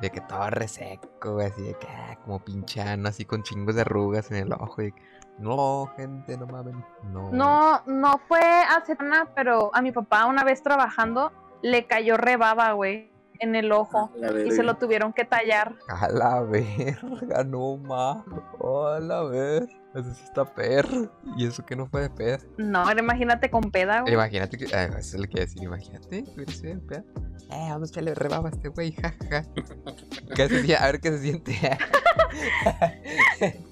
De 0.00 0.10
que 0.10 0.20
todo 0.22 0.48
reseco, 0.50 1.34
güey, 1.34 1.46
así 1.46 1.62
de 1.62 1.74
que 1.74 1.86
ah, 1.88 2.18
como 2.24 2.42
pinchano, 2.42 3.08
así 3.08 3.24
con 3.24 3.42
chingos 3.42 3.74
de 3.74 3.82
arrugas 3.82 4.30
en 4.30 4.38
el 4.38 4.52
ojo. 4.52 4.82
y- 4.82 4.94
No, 5.40 5.90
gente, 5.96 6.36
no 6.36 6.46
mames. 6.46 6.74
No. 7.04 7.30
No, 7.32 7.82
no 7.86 8.20
fue 8.28 8.40
acetona, 8.40 9.28
pero 9.34 9.70
a 9.74 9.80
mi 9.80 9.90
papá 9.90 10.26
una 10.26 10.44
vez 10.44 10.62
trabajando 10.62 11.32
le 11.62 11.86
cayó 11.86 12.18
rebaba, 12.18 12.72
güey, 12.72 13.10
en 13.38 13.54
el 13.54 13.72
ojo. 13.72 14.12
Y 14.46 14.50
se 14.50 14.62
lo 14.62 14.76
tuvieron 14.76 15.14
que 15.14 15.24
tallar. 15.24 15.74
A 15.88 16.08
la 16.08 16.42
verga, 16.42 17.42
no 17.44 17.78
ma. 17.78 18.22
Oh, 18.58 18.86
a 18.86 19.00
la 19.00 19.22
verga. 19.22 19.74
Eso 19.94 20.14
sí 20.14 20.22
está 20.24 20.44
perro. 20.44 21.10
Y 21.36 21.46
eso 21.46 21.64
que 21.64 21.74
no 21.74 21.86
fue 21.86 22.02
de 22.02 22.10
pedo. 22.10 22.38
No, 22.58 22.80
ahora 22.80 23.00
imagínate 23.00 23.50
con 23.50 23.72
peda, 23.72 24.02
güey. 24.02 24.12
Imagínate 24.12 24.56
que. 24.56 24.66
ah, 24.74 24.84
eso 24.84 24.98
es 24.98 25.14
lo 25.14 25.22
que 25.22 25.32
iba 25.32 25.40
a 25.40 25.46
decir. 25.46 25.62
Imagínate. 25.62 26.24
que 26.24 26.30
hubiera 26.34 26.52
sido 26.52 26.74
de 26.74 26.80
pedo. 26.80 27.04
Eh, 27.50 27.68
vamos 27.70 27.88
a 27.88 27.92
echarle 27.92 28.14
rebaba 28.14 28.50
a 28.50 28.52
este 28.52 28.68
güey, 28.68 28.92
jaja. 28.92 29.44
¿Qué 30.36 30.48
se 30.48 30.62
siente? 30.62 30.76
A 30.76 30.86
ver 30.86 31.00
qué 31.00 31.10
se 31.10 31.18
siente. 31.18 31.58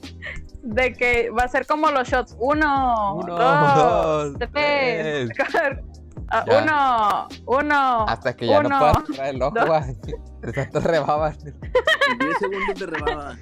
De 0.71 0.93
que 0.93 1.31
va 1.31 1.45
a 1.45 1.49
ser 1.49 1.67
como 1.67 1.91
los 1.91 2.07
shots. 2.09 2.37
Uno, 2.39 3.15
Uno, 3.17 3.37
dos, 3.39 4.39
dos, 4.39 4.49
tres. 4.53 5.31
Ah, 6.31 6.45
Ya. 6.47 6.63
uno, 6.63 7.29
uno. 7.61 8.05
Hasta 8.07 8.37
que 8.37 8.47
ya 8.49 8.63
no 8.63 8.69
uno, 8.69 8.79
puedas 8.79 9.07
cerrar 9.07 9.29
el 9.35 9.43
ojo. 9.43 9.55
De 10.43 10.53
tanto 10.53 10.81
rebaba. 10.81 11.31
En 11.31 12.19
10 12.19 12.39
segundos 12.39 12.79
de 12.79 12.87
rebaba. 12.87 13.37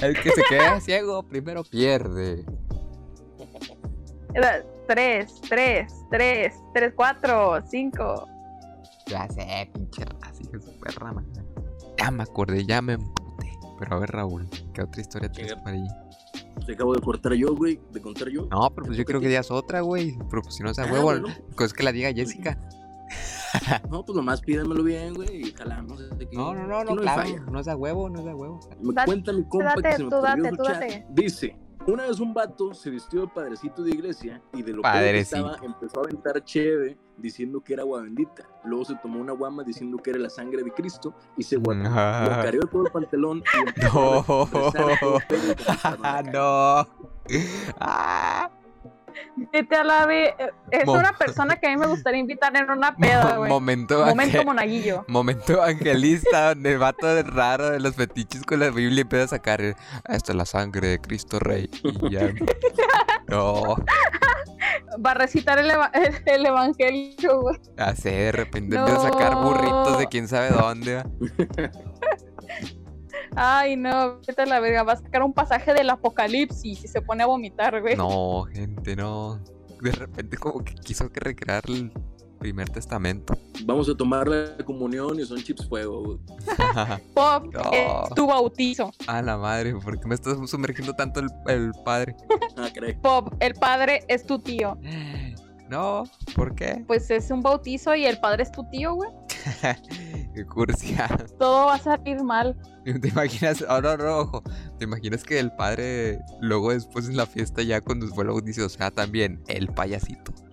El 0.00 0.20
que 0.22 0.30
se 0.30 0.42
queda 0.48 0.80
ciego 0.80 1.22
primero 1.24 1.62
pierde. 1.64 2.44
Tres, 4.86 5.40
tres, 5.48 5.92
tres, 6.08 6.54
tres, 6.72 6.92
cuatro, 6.96 7.60
cinco. 7.70 8.26
Ya 9.06 9.28
sé, 9.28 9.70
pinche 9.74 10.04
raza, 10.04 10.42
hijo 10.42 10.52
de 10.52 10.60
su 10.62 10.78
perra 10.80 11.12
madre. 11.12 11.28
Ya 11.98 12.10
me 12.10 12.22
acordé, 12.22 12.64
ya 12.64 12.80
me. 12.80 12.96
Pero 13.78 13.96
a 13.96 13.98
ver, 14.00 14.10
Raúl, 14.10 14.48
¿qué 14.72 14.82
otra 14.82 15.00
historia 15.00 15.30
tienes 15.30 15.54
para 15.56 15.70
ahí? 15.72 15.86
Te 16.66 16.72
acabo 16.72 16.94
de 16.94 17.00
cortar 17.00 17.32
yo, 17.34 17.54
güey. 17.54 17.80
De 17.92 18.00
contar 18.02 18.28
yo. 18.28 18.46
No, 18.50 18.68
pero 18.74 18.86
pues 18.86 18.98
yo 18.98 19.04
creo 19.04 19.20
que 19.20 19.28
digas 19.28 19.50
otra, 19.50 19.80
güey. 19.80 20.18
Pero 20.30 20.42
pues 20.42 20.54
si 20.56 20.62
no 20.62 20.70
es 20.70 20.78
a 20.78 20.84
Ah, 20.84 20.92
huevo, 20.92 21.04
bueno. 21.04 21.28
pues 21.56 21.72
que 21.72 21.82
la 21.84 21.92
diga 21.92 22.12
Jessica. 22.12 22.58
No, 23.90 24.04
pues 24.04 24.14
nomás 24.14 24.42
pídanmelo 24.42 24.82
bien, 24.82 25.14
güey. 25.14 25.48
Y 25.48 25.52
jalamos. 25.52 25.98
aquí. 26.12 26.36
No, 26.36 26.52
no, 26.54 26.66
no, 26.66 26.84
no, 26.84 26.96
claro. 26.96 27.22
falla. 27.22 27.40
No 27.50 27.58
es 27.60 27.66
a 27.68 27.76
huevo, 27.76 28.10
no 28.10 28.20
es 28.20 28.26
a 28.26 28.34
huevo. 28.36 28.60
Me 28.82 28.92
Date- 28.92 29.06
cuenta 29.06 29.32
mi 29.32 29.44
compa 29.48 29.66
date, 29.74 29.82
que 29.82 29.96
se 29.96 30.04
me 30.04 30.10
tú 30.10 30.16
date, 30.20 30.50
tú 30.50 30.62
date. 30.64 31.06
Dice, 31.10 31.56
una 31.92 32.06
vez 32.06 32.20
un 32.20 32.34
vato 32.34 32.74
se 32.74 32.90
vistió 32.90 33.22
de 33.22 33.28
padrecito 33.28 33.82
de 33.82 33.90
iglesia 33.90 34.42
y 34.52 34.62
de 34.62 34.72
lo 34.72 34.82
que 34.82 35.18
estaba 35.20 35.56
empezó 35.62 36.00
a 36.00 36.04
aventar 36.04 36.44
cheve 36.44 36.98
diciendo 37.16 37.60
que 37.60 37.72
era 37.72 37.82
agua 37.82 38.02
bendita. 38.02 38.48
Luego 38.64 38.84
se 38.84 38.94
tomó 38.96 39.20
una 39.20 39.32
guama 39.32 39.64
diciendo 39.64 39.96
que 39.98 40.10
era 40.10 40.18
la 40.18 40.30
sangre 40.30 40.62
de 40.62 40.70
Cristo 40.70 41.14
y 41.36 41.42
se 41.42 41.56
guardó. 41.56 41.82
Lo 41.84 41.90
Ah, 41.90 42.40
careó 42.42 42.62
todo 42.62 42.86
el 42.86 42.92
pantalón 42.92 43.42
y 43.54 43.68
empezó 43.68 44.20
a 44.20 44.24
todo 45.00 45.18
el 46.24 46.32
no. 46.32 46.88
Ah, 47.80 48.47
Vete 49.52 49.76
a 49.76 49.84
la 49.84 50.06
ve- 50.06 50.34
Es 50.70 50.84
Mo- 50.86 50.92
una 50.94 51.12
persona 51.12 51.56
que 51.56 51.66
a 51.68 51.70
mí 51.70 51.76
me 51.76 51.86
gustaría 51.86 52.18
invitar 52.20 52.56
en 52.56 52.70
una 52.70 52.96
peda, 52.96 53.30
mo- 53.30 53.36
güey. 53.38 53.50
momento, 53.50 54.04
Momento 54.06 54.44
monaguillo. 54.44 55.04
momento 55.08 55.52
evangelista 55.54 56.48
donde 56.54 56.72
el 56.72 56.78
vato 56.78 57.06
de 57.06 57.22
raro 57.22 57.70
de 57.70 57.80
los 57.80 57.94
fetiches 57.94 58.42
con 58.44 58.60
la 58.60 58.70
Biblia 58.70 59.02
empieza 59.02 59.24
a 59.24 59.28
sacar 59.28 59.60
el, 59.60 59.74
esta 60.08 60.32
es 60.32 60.36
la 60.36 60.44
sangre 60.46 60.88
de 60.88 61.00
Cristo 61.00 61.38
Rey 61.38 61.70
y 61.82 62.10
ya 62.10 62.20
no 63.28 63.76
Va 65.04 65.12
a 65.12 65.14
recitar 65.14 65.58
el, 65.58 65.70
eva- 65.70 65.90
el, 65.94 66.16
el 66.26 66.46
evangelio, 66.46 67.40
güey. 67.40 67.56
así 67.76 68.10
de 68.10 68.32
repente 68.32 68.76
empieza 68.76 69.00
a 69.08 69.12
sacar 69.12 69.36
burritos 69.36 69.98
de 69.98 70.06
quién 70.08 70.26
sabe 70.28 70.50
dónde. 70.50 71.04
Ay, 73.36 73.76
no, 73.76 74.18
vete 74.26 74.42
a 74.42 74.46
la 74.46 74.60
verga. 74.60 74.82
Va 74.82 74.92
a 74.94 74.96
sacar 74.96 75.22
un 75.22 75.32
pasaje 75.32 75.72
del 75.74 75.90
apocalipsis 75.90 76.84
y 76.84 76.88
se 76.88 77.00
pone 77.02 77.22
a 77.22 77.26
vomitar, 77.26 77.80
güey. 77.80 77.96
no 77.96 78.44
gente 78.52 78.96
no 78.96 79.38
de 79.80 79.92
repente 79.92 80.36
como 80.36 80.64
que 80.64 80.74
quiso 80.74 81.08
que 81.10 81.20
recrear 81.20 81.62
el 81.68 81.92
primer 82.40 82.68
testamento 82.68 83.34
Vamos 83.64 83.88
a 83.88 83.96
tomar 83.96 84.28
la 84.28 84.56
comunión 84.64 85.18
y 85.20 85.24
son 85.24 85.38
chips 85.42 85.68
fuego. 85.68 86.02
güey. 86.04 86.18
Pop, 87.14 87.46
No. 87.52 87.70
es 87.72 88.14
tu 88.14 88.26
bautizo. 88.26 88.90
a 89.06 89.22
la 89.22 89.36
madre 89.36 89.74
¿por 89.74 89.98
qué 90.00 90.06
me 90.08 90.14
estás 90.14 90.36
sumergiendo 90.50 90.94
tanto 90.94 91.20
el, 91.20 91.28
el 91.48 91.72
padre? 91.84 92.16
Ah. 92.56 92.68
Pop, 93.02 93.34
el 93.40 93.54
padre 93.54 94.02
es 94.08 94.24
tu 94.26 94.38
tío. 94.40 94.78
no 95.68 96.04
¿por 96.34 96.54
qué? 96.54 96.82
Pues 96.86 97.10
es 97.10 97.30
un 97.30 97.42
bautizo 97.42 97.94
y 97.94 98.04
el 98.06 98.18
padre 98.18 98.42
es 98.44 98.50
tu 98.52 98.68
tío, 98.70 98.94
güey. 98.94 99.10
qué 100.38 100.46
cursia 100.46 101.08
Todo 101.38 101.66
va 101.66 101.74
a 101.74 101.78
salir 101.78 102.22
mal. 102.22 102.56
¿Te 103.00 103.08
imaginas? 103.08 103.64
Ahora 103.68 103.96
no, 103.96 104.18
ojo. 104.18 104.42
¿Te 104.78 104.84
imaginas 104.84 105.24
que 105.24 105.40
el 105.40 105.50
padre 105.52 106.20
luego 106.40 106.72
después 106.72 107.08
en 107.08 107.16
la 107.16 107.26
fiesta 107.26 107.62
ya 107.62 107.80
cuando 107.80 108.06
fue 108.08 108.24
el 108.24 108.30
bautizo, 108.30 108.66
o 108.66 108.68
sea, 108.68 108.90
también 108.90 109.42
el 109.48 109.68
payasito? 109.68 110.32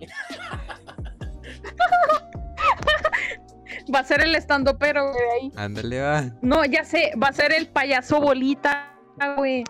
Va 3.94 4.00
a 4.00 4.04
ser 4.04 4.20
el 4.20 4.34
estando 4.34 4.76
pero, 4.78 5.12
güey. 5.12 5.52
Ándale, 5.54 6.00
va. 6.00 6.24
No, 6.42 6.64
ya 6.64 6.84
sé, 6.84 7.12
va 7.22 7.28
a 7.28 7.32
ser 7.32 7.52
el 7.52 7.68
payaso 7.68 8.20
bolita, 8.20 8.92
güey. 9.36 9.62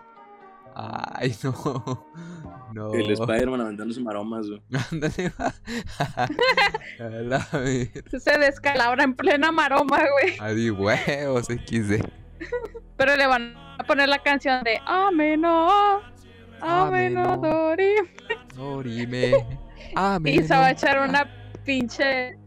Ay, 0.73 1.35
no. 1.43 2.07
No. 2.73 2.93
El 2.93 3.11
Spider-Man 3.19 3.61
aventándose 3.61 4.01
maromas, 4.01 4.47
güey. 4.47 4.61
Se 8.19 8.37
descalabra 8.37 9.03
en 9.03 9.15
plena 9.15 9.51
maroma, 9.51 9.97
güey. 9.97 10.37
Adi 10.39 10.69
huevos 10.71 11.47
XD. 11.47 12.03
Pero 12.97 13.15
le 13.15 13.27
van 13.27 13.55
a 13.55 13.83
poner 13.85 14.09
la 14.09 14.21
canción 14.21 14.63
de 14.63 14.79
Ameno, 14.85 16.01
Ameno, 16.61 17.33
Ameno. 17.33 17.37
Dori. 17.37 17.95
Orime. 18.57 19.45
Y 20.25 20.43
se 20.43 20.53
va 20.53 20.67
a 20.67 20.71
echar 20.71 21.07
una 21.07 21.27
pinche. 21.63 22.37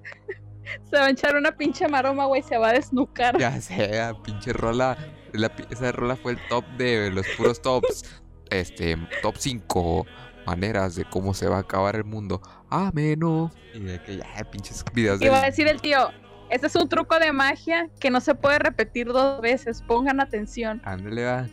Se 0.89 0.97
va 0.97 1.07
a 1.07 1.11
echar 1.11 1.35
una 1.37 1.51
pinche 1.53 1.89
maroma, 1.89 2.27
güey. 2.27 2.43
Se 2.43 2.59
va 2.59 2.69
a 2.69 2.73
desnucar. 2.75 3.37
Ya 3.39 3.61
sea, 3.61 4.15
pinche 4.23 4.53
rola. 4.53 4.97
la 5.33 5.51
esa 5.71 5.91
rola 5.91 6.17
fue 6.17 6.33
el 6.33 6.39
top 6.49 6.65
de 6.77 7.11
los 7.11 7.27
puros 7.37 7.61
tops. 7.61 8.20
Este, 8.51 8.97
top 9.23 9.37
5 9.39 10.07
maneras 10.47 10.97
de 10.97 11.05
cómo 11.05 11.35
se 11.35 11.49
va 11.49 11.57
a 11.59 11.61
acabar 11.61 11.97
el 11.97 12.05
mundo. 12.05 12.41
Ameno. 12.69 13.51
Y 13.75 13.81
de 13.81 14.03
que 14.03 14.17
ya, 14.19 14.25
pinches 14.51 14.85
videos 14.93 15.21
Y 15.23 15.29
va 15.29 15.39
a 15.39 15.41
de. 15.41 15.47
decir 15.47 15.69
el 15.69 15.81
tío: 15.81 16.11
Este 16.51 16.67
es 16.67 16.75
un 16.77 16.89
truco 16.89 17.19
de 17.19 17.33
magia 17.33 17.89
que 18.01 18.11
no 18.11 18.21
se 18.21 18.35
puede 18.35 18.59
repetir 18.59 19.07
dos 19.09 19.41
veces. 19.41 19.83
Pongan 19.83 20.21
atención. 20.21 20.81
Ándale, 20.85 21.25
va. 21.25 21.47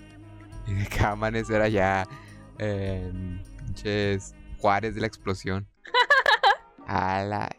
Y 0.65 0.73
de 0.73 0.85
que 0.87 0.99
amanecer 1.03 1.61
allá 1.61 2.05
en 2.57 3.43
pinches 3.57 4.35
Juárez 4.59 4.95
de 4.95 5.01
la 5.01 5.07
explosión. 5.07 5.67
A 6.87 7.23
la. 7.23 7.49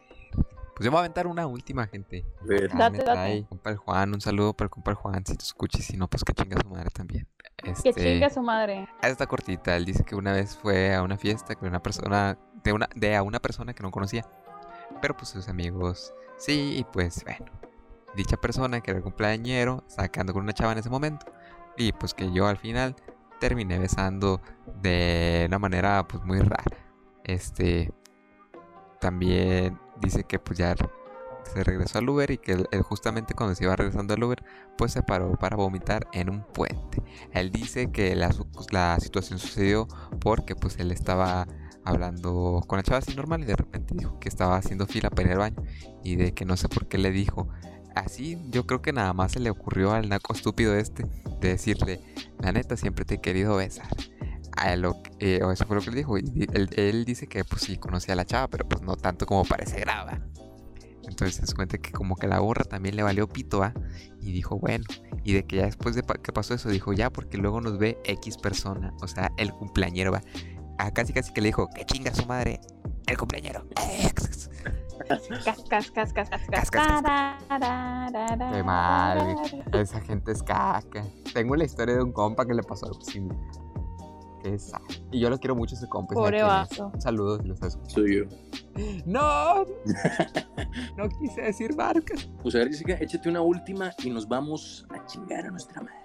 Pues 0.79 0.85
yo 0.85 0.91
me 0.91 0.95
voy 0.95 0.99
a 0.99 1.01
aventar 1.01 1.27
una 1.27 1.45
última, 1.45 1.85
gente. 1.87 2.25
Ver. 2.45 2.69
Date, 2.73 3.03
date. 3.03 3.45
compa 3.49 3.69
el 3.69 3.75
Juan, 3.75 4.13
un 4.13 4.21
saludo 4.21 4.53
para 4.53 4.67
el 4.67 4.69
compa 4.69 4.91
el 4.91 4.95
Juan, 4.95 5.25
si 5.25 5.35
te 5.35 5.43
escuchas, 5.43 5.83
si 5.83 5.97
no, 5.97 6.07
pues 6.07 6.23
que 6.23 6.31
chinga 6.33 6.55
su 6.63 6.69
madre 6.69 6.89
también. 6.89 7.27
Que 7.57 7.71
Este, 7.71 7.91
chingue 7.93 8.29
su 8.29 8.41
madre. 8.41 8.87
ah, 9.01 9.09
Está 9.09 9.27
cortita, 9.27 9.75
él 9.75 9.83
dice 9.83 10.05
que 10.05 10.15
una 10.15 10.31
vez 10.31 10.55
fue 10.55 10.95
a 10.95 11.03
una 11.03 11.17
fiesta 11.17 11.53
con 11.55 11.67
una 11.67 11.83
persona, 11.83 12.37
de 12.63 12.71
una, 12.71 12.87
de 12.95 13.13
a 13.13 13.23
una 13.23 13.41
persona 13.41 13.73
que 13.73 13.83
no 13.83 13.91
conocía. 13.91 14.23
pero 15.01 15.17
pues 15.17 15.27
sus 15.27 15.49
amigos 15.49 16.13
sí, 16.37 16.77
y 16.77 16.85
pues 16.85 17.25
bueno, 17.25 17.51
dicha 18.15 18.37
persona 18.37 18.79
que 18.79 18.91
era 18.91 18.99
el 18.99 19.03
cumpleañero, 19.03 19.83
sacando 19.87 20.31
con 20.31 20.43
una 20.43 20.53
chava 20.53 20.71
en 20.71 20.77
ese 20.77 20.89
momento, 20.89 21.25
y 21.75 21.91
pues 21.91 22.13
que 22.13 22.31
yo 22.31 22.47
al 22.47 22.55
final 22.57 22.95
terminé 23.41 23.77
besando 23.79 24.39
de 24.81 25.43
una 25.49 25.59
manera 25.59 26.07
pues 26.07 26.23
muy 26.23 26.39
rara. 26.39 26.63
Este 27.25 27.91
también 28.99 29.79
dice 30.01 30.23
que 30.23 30.39
pues 30.39 30.59
ya 30.59 30.75
se 31.53 31.63
regresó 31.63 31.99
al 31.99 32.09
Uber 32.09 32.29
y 32.31 32.37
que 32.37 32.51
él, 32.51 32.81
justamente 32.83 33.33
cuando 33.33 33.55
se 33.55 33.63
iba 33.63 33.75
regresando 33.75 34.13
al 34.13 34.23
Uber 34.23 34.43
pues 34.77 34.93
se 34.93 35.03
paró 35.03 35.31
para 35.33 35.55
vomitar 35.55 36.07
en 36.13 36.29
un 36.29 36.43
puente. 36.43 37.01
Él 37.31 37.51
dice 37.51 37.91
que 37.91 38.15
la, 38.15 38.33
la 38.71 38.97
situación 38.99 39.39
sucedió 39.39 39.87
porque 40.19 40.55
pues 40.55 40.77
él 40.79 40.91
estaba 40.91 41.47
hablando 41.83 42.63
con 42.67 42.77
la 42.77 42.83
chava 42.83 42.99
así 42.99 43.15
normal 43.15 43.41
y 43.41 43.45
de 43.45 43.55
repente 43.55 43.95
dijo 43.97 44.19
que 44.19 44.29
estaba 44.29 44.57
haciendo 44.57 44.85
fila 44.85 45.09
para 45.09 45.27
ir 45.27 45.31
al 45.33 45.39
baño 45.39 45.63
y 46.03 46.15
de 46.15 46.33
que 46.33 46.45
no 46.45 46.55
sé 46.57 46.69
por 46.69 46.87
qué 46.87 46.97
le 46.97 47.11
dijo 47.11 47.47
así 47.95 48.37
yo 48.49 48.67
creo 48.67 48.81
que 48.81 48.93
nada 48.93 49.13
más 49.13 49.31
se 49.31 49.39
le 49.39 49.49
ocurrió 49.49 49.93
al 49.93 50.09
naco 50.09 50.33
estúpido 50.33 50.75
este 50.75 51.05
de 51.39 51.47
decirle 51.47 52.01
la 52.39 52.51
neta 52.51 52.77
siempre 52.77 53.05
te 53.05 53.15
he 53.15 53.21
querido 53.21 53.55
besar 53.55 53.87
a 54.55 54.75
lo, 54.75 55.01
eh, 55.19 55.41
o 55.43 55.51
eso 55.51 55.65
fue 55.65 55.75
lo 55.75 55.81
que 55.81 55.91
le 55.91 55.97
dijo 55.97 56.17
y 56.17 56.47
él, 56.75 57.05
dice 57.05 57.27
que 57.27 57.43
pues 57.43 57.63
sí 57.63 57.77
conocía 57.77 58.13
a 58.13 58.17
la 58.17 58.25
chava 58.25 58.47
pero 58.47 58.67
pues 58.67 58.81
no 58.81 58.95
tanto 58.95 59.25
como 59.25 59.45
parece 59.45 59.79
graba 59.79 60.19
entonces 61.09 61.49
se 61.49 61.55
cuenta 61.55 61.77
que 61.77 61.91
como 61.91 62.15
que 62.15 62.27
la 62.27 62.39
borra 62.39 62.63
también 62.63 62.95
le 62.95 63.03
valió 63.03 63.27
pito, 63.27 63.63
¿ah? 63.63 63.73
Y 64.21 64.31
dijo, 64.31 64.59
bueno. 64.59 64.85
Y 65.23 65.33
de 65.33 65.43
que 65.43 65.57
ya 65.57 65.65
después 65.65 65.95
de 65.95 66.03
que 66.03 66.31
pasó 66.31 66.53
eso, 66.53 66.69
dijo, 66.69 66.93
ya, 66.93 67.09
porque 67.09 67.37
luego 67.37 67.61
nos 67.61 67.79
ve 67.79 67.97
X 68.05 68.37
persona. 68.37 68.93
O 69.01 69.07
sea, 69.07 69.31
el 69.37 69.51
cumpleañero, 69.51 70.11
va 70.11 70.21
casi 70.93 71.11
casi 71.11 71.33
que 71.33 71.41
le 71.41 71.47
dijo, 71.47 71.67
que 71.69 71.85
chinga 71.85 72.13
su 72.13 72.25
madre, 72.25 72.61
el 73.07 73.17
cumpleañero. 73.17 73.65
Cas, 75.43 75.91
cas, 75.91 76.13
cas, 76.13 76.13
Qué 78.51 78.63
mal. 78.63 79.35
Esa 79.73 80.01
gente 80.01 80.31
es 80.31 80.43
caca. 80.43 81.03
Tengo 81.33 81.55
la 81.55 81.63
historia 81.63 81.95
de 81.95 82.03
un 82.03 82.11
compa 82.11 82.45
que 82.45 82.53
le 82.53 82.63
pasó 82.63 82.85
algo 82.85 83.01
similar. 83.01 83.37
Y 85.11 85.19
yo 85.19 85.29
lo 85.29 85.37
quiero 85.37 85.55
mucho 85.55 85.75
ese 85.75 85.87
compa. 85.87 86.13
Pobre 86.13 86.43
vaso. 86.43 86.91
Saludos, 86.99 87.45
los 87.45 87.59
Soy 87.87 88.17
yo. 88.17 88.23
No. 89.05 89.65
no 90.97 91.09
quise 91.19 91.41
decir 91.41 91.75
Marcas. 91.75 92.29
Pues 92.41 92.55
a 92.55 92.59
ver, 92.59 92.69
Jessica, 92.69 92.97
échate 92.99 93.29
una 93.29 93.41
última 93.41 93.91
y 94.03 94.09
nos 94.09 94.27
vamos 94.27 94.85
a 94.89 95.05
chingar 95.05 95.45
a 95.45 95.51
nuestra 95.51 95.81
madre. 95.81 95.97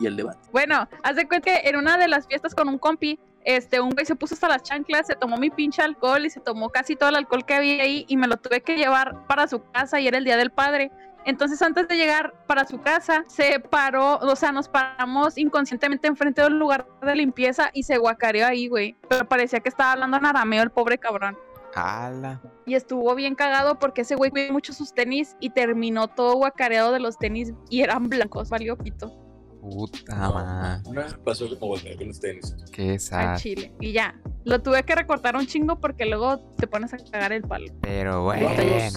Y 0.00 0.06
el 0.06 0.16
debate. 0.16 0.48
Bueno, 0.52 0.88
haz 1.02 1.16
de 1.16 1.26
cuenta 1.26 1.50
que 1.50 1.68
en 1.68 1.76
una 1.76 1.98
de 1.98 2.08
las 2.08 2.26
fiestas 2.26 2.54
con 2.54 2.68
un 2.68 2.78
compi 2.78 3.18
este, 3.44 3.80
un 3.80 3.90
güey 3.90 4.04
se 4.04 4.14
puso 4.14 4.34
hasta 4.34 4.46
las 4.46 4.62
chanclas, 4.62 5.06
se 5.06 5.14
tomó 5.14 5.38
mi 5.38 5.48
pinche 5.48 5.80
alcohol 5.80 6.26
y 6.26 6.30
se 6.30 6.38
tomó 6.38 6.68
casi 6.68 6.96
todo 6.96 7.08
el 7.08 7.16
alcohol 7.16 7.46
que 7.46 7.54
había 7.54 7.82
ahí 7.82 8.04
y 8.06 8.16
me 8.18 8.26
lo 8.26 8.36
tuve 8.36 8.60
que 8.60 8.76
llevar 8.76 9.26
para 9.26 9.48
su 9.48 9.62
casa 9.70 9.98
y 10.00 10.06
era 10.06 10.18
el 10.18 10.24
día 10.24 10.36
del 10.36 10.50
padre. 10.50 10.90
Entonces, 11.24 11.60
antes 11.60 11.88
de 11.88 11.96
llegar 11.96 12.32
para 12.46 12.64
su 12.64 12.80
casa, 12.80 13.24
se 13.28 13.60
paró, 13.60 14.18
o 14.18 14.36
sea, 14.36 14.52
nos 14.52 14.68
paramos 14.68 15.36
inconscientemente 15.36 16.08
enfrente 16.08 16.42
del 16.42 16.58
lugar 16.58 16.86
de 17.02 17.14
limpieza 17.14 17.70
y 17.74 17.82
se 17.82 17.98
guacareó 17.98 18.46
ahí, 18.46 18.68
güey. 18.68 18.96
Pero 19.08 19.28
parecía 19.28 19.60
que 19.60 19.68
estaba 19.68 19.92
hablando 19.92 20.16
en 20.16 20.26
arameo 20.26 20.62
el 20.62 20.70
pobre 20.70 20.98
cabrón. 20.98 21.36
¡Hala! 21.74 22.40
Y 22.66 22.74
estuvo 22.74 23.14
bien 23.14 23.34
cagado 23.34 23.78
porque 23.78 24.00
ese 24.02 24.16
güey 24.16 24.30
cuidó 24.30 24.52
mucho 24.52 24.72
sus 24.72 24.94
tenis 24.94 25.36
y 25.38 25.50
terminó 25.50 26.08
todo 26.08 26.34
guacareado 26.34 26.92
de 26.92 27.00
los 27.00 27.18
tenis 27.18 27.52
y 27.68 27.82
eran 27.82 28.08
blancos, 28.08 28.48
valió 28.48 28.76
pito. 28.76 29.12
Puta 29.60 30.30
madre. 30.30 31.16
pasó 31.24 31.46
como 31.58 31.74
con 31.74 32.06
los 32.06 32.20
tenis. 32.20 32.56
Qué 32.72 32.98
sad. 32.98 33.36
Chile. 33.36 33.72
Y 33.80 33.92
ya. 33.92 34.14
Lo 34.44 34.62
tuve 34.62 34.82
que 34.84 34.94
recortar 34.94 35.36
un 35.36 35.46
chingo 35.46 35.78
porque 35.78 36.06
luego 36.06 36.38
te 36.56 36.66
pones 36.66 36.94
a 36.94 36.96
cagar 36.96 37.32
el 37.32 37.42
palo. 37.42 37.66
Pero 37.82 38.22
bueno, 38.24 38.48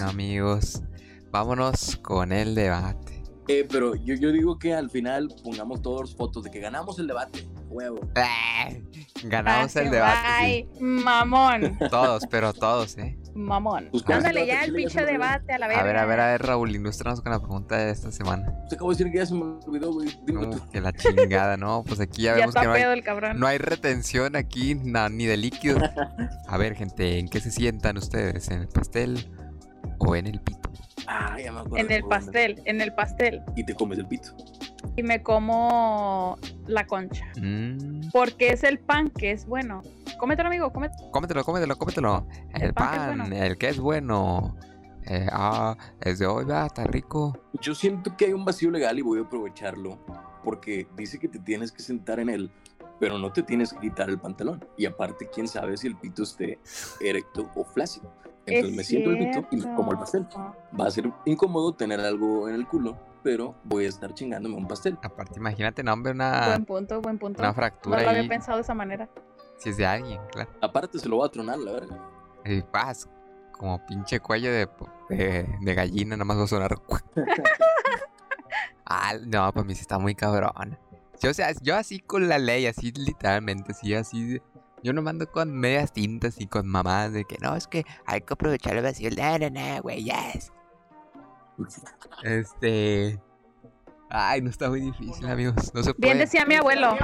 amigos. 0.08 0.82
Vámonos 1.32 1.96
con 1.96 2.30
el 2.30 2.54
debate. 2.54 3.22
Eh, 3.48 3.66
pero 3.68 3.94
yo, 3.94 4.14
yo 4.14 4.30
digo 4.32 4.58
que 4.58 4.74
al 4.74 4.90
final 4.90 5.28
pongamos 5.42 5.80
todos 5.80 6.14
fotos 6.14 6.44
de 6.44 6.50
que 6.50 6.60
ganamos 6.60 6.98
el 6.98 7.06
debate. 7.06 7.48
Huevo. 7.70 8.00
ganamos 9.24 9.74
el 9.76 9.90
debate. 9.90 10.18
Ay, 10.26 10.68
mamón. 10.78 11.78
Todos, 11.90 12.24
pero 12.30 12.52
todos, 12.52 12.98
¿eh? 12.98 13.18
Mamón. 13.34 13.88
Pues 13.90 14.04
Ándale 14.10 14.46
ya 14.46 14.62
el 14.64 14.74
pinche 14.74 15.06
debate 15.06 15.54
a 15.54 15.58
la 15.58 15.68
vez. 15.68 15.78
A 15.78 15.82
ver, 15.82 15.96
a 15.96 16.04
ver, 16.04 16.20
a 16.20 16.26
ver, 16.32 16.42
Raúl, 16.42 16.70
ilústranos 16.70 17.22
con 17.22 17.32
la 17.32 17.38
pregunta 17.38 17.78
de 17.78 17.90
esta 17.92 18.12
semana. 18.12 18.54
Te 18.68 18.74
acabo 18.74 18.90
de 18.90 18.98
decir 18.98 19.10
que 19.10 19.18
ya 19.18 19.24
se 19.24 19.34
me 19.34 19.42
olvidó, 19.66 19.90
güey. 19.90 20.10
que 20.70 20.80
la 20.82 20.92
chingada, 20.92 21.56
¿no? 21.56 21.82
Pues 21.82 21.98
aquí 21.98 22.24
ya, 22.24 22.34
vemos 22.34 22.54
que 22.54 22.66
no 22.66 22.72
hay, 22.72 22.82
el 22.82 23.02
cabrón. 23.02 23.40
no 23.40 23.46
hay 23.46 23.56
retención 23.56 24.36
aquí, 24.36 24.74
ni 24.74 25.24
de 25.24 25.36
líquido. 25.38 25.78
A 26.46 26.58
ver, 26.58 26.74
gente, 26.74 27.18
¿en 27.18 27.28
qué 27.28 27.40
se 27.40 27.50
sientan 27.50 27.96
ustedes? 27.96 28.50
¿En 28.50 28.60
el 28.60 28.68
pastel 28.68 29.32
o 29.98 30.14
en 30.14 30.26
el 30.26 30.42
pito? 30.42 30.70
Ah, 31.06 31.36
ya 31.38 31.52
me 31.52 31.60
acuerdo. 31.60 31.76
En 31.76 31.92
el 31.92 32.04
pastel, 32.04 32.62
en 32.64 32.80
el 32.80 32.94
pastel. 32.94 33.42
Y 33.56 33.64
te 33.64 33.74
comes 33.74 33.98
el 33.98 34.06
pito. 34.06 34.34
Y 34.96 35.02
me 35.02 35.22
como 35.22 36.38
la 36.66 36.86
concha. 36.86 37.24
Mm. 37.40 38.10
Porque 38.12 38.48
es 38.48 38.64
el 38.64 38.78
pan 38.78 39.10
que 39.10 39.30
es 39.30 39.46
bueno. 39.46 39.82
Cómetelo, 40.18 40.48
amigo, 40.48 40.72
cómetelo. 40.72 41.10
Cómetelo, 41.10 41.44
cómetelo, 41.44 41.76
cómetelo. 41.76 42.26
El, 42.54 42.74
pan, 42.74 43.32
el 43.32 43.56
que 43.58 43.68
es 43.68 43.78
bueno. 43.78 44.56
Eh, 45.06 45.26
ah, 45.32 45.76
es 46.00 46.18
de 46.18 46.26
hoy, 46.26 46.44
va, 46.44 46.66
está 46.66 46.84
rico. 46.84 47.36
Yo 47.60 47.74
siento 47.74 48.16
que 48.16 48.26
hay 48.26 48.32
un 48.32 48.44
vacío 48.44 48.70
legal 48.70 48.98
y 48.98 49.02
voy 49.02 49.18
a 49.18 49.22
aprovecharlo. 49.22 49.98
Porque 50.44 50.86
dice 50.96 51.18
que 51.18 51.28
te 51.28 51.38
tienes 51.38 51.72
que 51.72 51.82
sentar 51.82 52.20
en 52.20 52.28
él, 52.28 52.50
pero 52.98 53.18
no 53.18 53.32
te 53.32 53.42
tienes 53.42 53.72
que 53.72 53.80
quitar 53.80 54.10
el 54.10 54.18
pantalón. 54.18 54.64
Y 54.76 54.86
aparte, 54.86 55.28
quién 55.32 55.48
sabe 55.48 55.76
si 55.76 55.86
el 55.86 55.96
pito 55.96 56.22
esté 56.24 56.58
erecto 57.00 57.50
o 57.54 57.64
flácido. 57.64 58.12
Entonces 58.46 58.76
me 58.76 58.84
siento 58.84 59.10
el 59.10 59.18
pito 59.18 59.46
y 59.50 59.56
me 59.56 59.74
como 59.74 59.92
el 59.92 59.98
pastel. 59.98 60.26
Va 60.78 60.86
a 60.86 60.90
ser 60.90 61.10
incómodo 61.24 61.74
tener 61.74 62.00
algo 62.00 62.48
en 62.48 62.56
el 62.56 62.66
culo, 62.66 62.96
pero 63.22 63.54
voy 63.64 63.86
a 63.86 63.88
estar 63.88 64.12
chingándome 64.14 64.56
un 64.56 64.66
pastel. 64.66 64.98
Aparte, 65.02 65.38
imagínate, 65.38 65.82
no, 65.82 65.92
hombre, 65.92 66.12
una. 66.12 66.48
Buen 66.48 66.64
punto, 66.64 67.00
buen 67.00 67.18
punto. 67.18 67.40
Una 67.40 67.54
fractura. 67.54 67.98
No 67.98 68.02
lo 68.04 68.10
había 68.10 68.28
pensado 68.28 68.56
de 68.58 68.62
esa 68.62 68.74
manera. 68.74 69.08
Si 69.58 69.68
es 69.68 69.76
de 69.76 69.86
alguien, 69.86 70.20
claro. 70.32 70.50
Aparte, 70.60 70.98
se 70.98 71.08
lo 71.08 71.18
va 71.18 71.26
a 71.26 71.28
tronar, 71.28 71.58
la 71.58 71.72
verdad. 71.72 71.98
Y 72.44 72.62
paz, 72.62 73.08
como 73.52 73.84
pinche 73.86 74.18
cuello 74.18 74.50
de, 74.52 74.68
de, 75.08 75.74
gallina, 75.74 76.16
nada 76.16 76.24
más 76.24 76.38
va 76.38 76.44
a 76.44 76.48
sonar. 76.48 76.74
ah, 78.86 79.14
no, 79.24 79.52
para 79.52 79.64
mí 79.64 79.74
sí 79.74 79.82
está 79.82 79.98
muy 79.98 80.16
cabrón. 80.16 80.76
Yo, 81.20 81.30
o 81.30 81.34
sea, 81.34 81.52
yo 81.62 81.76
así 81.76 82.00
con 82.00 82.28
la 82.28 82.38
ley, 82.38 82.66
así 82.66 82.90
literalmente, 82.90 83.70
así, 83.70 83.94
así. 83.94 84.40
Yo 84.82 84.92
no 84.92 85.02
mando 85.02 85.30
con 85.30 85.52
medias 85.52 85.92
tintas 85.92 86.40
y 86.40 86.46
con 86.46 86.66
mamás 86.66 87.12
de 87.12 87.24
que 87.24 87.38
no, 87.40 87.54
es 87.54 87.66
que 87.66 87.84
hay 88.04 88.22
que 88.22 88.34
aprovechar 88.34 88.76
el 88.76 88.82
vacío. 88.82 89.10
No, 89.16 89.38
no, 89.38 89.50
no, 89.50 89.82
güey, 89.82 90.04
yes. 90.04 90.52
Este. 92.24 93.20
Ay, 94.10 94.42
no 94.42 94.50
está 94.50 94.68
muy 94.68 94.80
difícil, 94.80 95.26
amigos. 95.26 95.72
No 95.72 95.82
se 95.82 95.94
puede. 95.94 96.08
Bien 96.08 96.18
decía 96.18 96.44
mi 96.44 96.56
abuelo. 96.56 96.96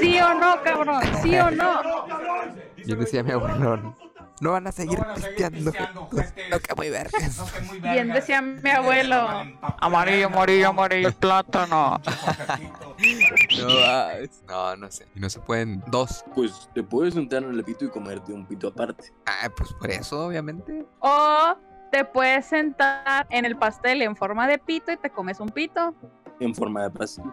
Sí 0.00 0.18
o 0.18 0.34
no, 0.34 0.60
cabrón. 0.62 1.00
Sí 1.22 1.36
o 1.36 1.50
no. 1.50 1.80
Bien 2.84 2.98
decía 2.98 3.22
mi 3.22 3.32
abuelo. 3.32 3.96
No 4.40 4.52
van 4.52 4.66
a 4.66 4.72
seguir 4.72 4.98
pisteando. 5.14 5.72
No 6.50 6.60
que 6.60 6.74
muy 6.76 6.90
vergas. 6.90 7.40
Bien 7.80 8.08
decía 8.08 8.42
mi 8.42 8.70
abuelo. 8.70 9.28
Amarillo, 9.78 10.26
amarillo, 10.26 10.68
amarillo, 10.68 11.12
plátano. 11.12 12.00
No, 14.48 14.76
no 14.76 14.90
sé. 14.90 15.06
Y 15.14 15.20
no 15.20 15.28
se 15.28 15.38
pueden 15.40 15.82
dos. 15.88 16.24
Pues 16.34 16.70
te 16.74 16.82
puedes 16.82 17.14
sentar 17.14 17.42
en 17.42 17.50
el 17.50 17.62
pito 17.62 17.84
y 17.84 17.90
comerte 17.90 18.32
un 18.32 18.46
pito 18.46 18.68
aparte. 18.68 19.12
Ah, 19.26 19.50
pues 19.54 19.72
por 19.74 19.90
eso, 19.90 20.26
obviamente. 20.26 20.86
O 21.00 21.56
te 21.92 22.04
puedes 22.04 22.46
sentar 22.46 23.26
en 23.30 23.44
el 23.44 23.56
pastel 23.56 24.00
en 24.02 24.16
forma 24.16 24.48
de 24.48 24.58
pito 24.58 24.92
y 24.92 24.96
te 24.96 25.10
comes 25.10 25.40
un 25.40 25.50
pito. 25.50 25.94
En 26.40 26.54
forma 26.54 26.84
de 26.84 26.90
pastel. 26.90 27.26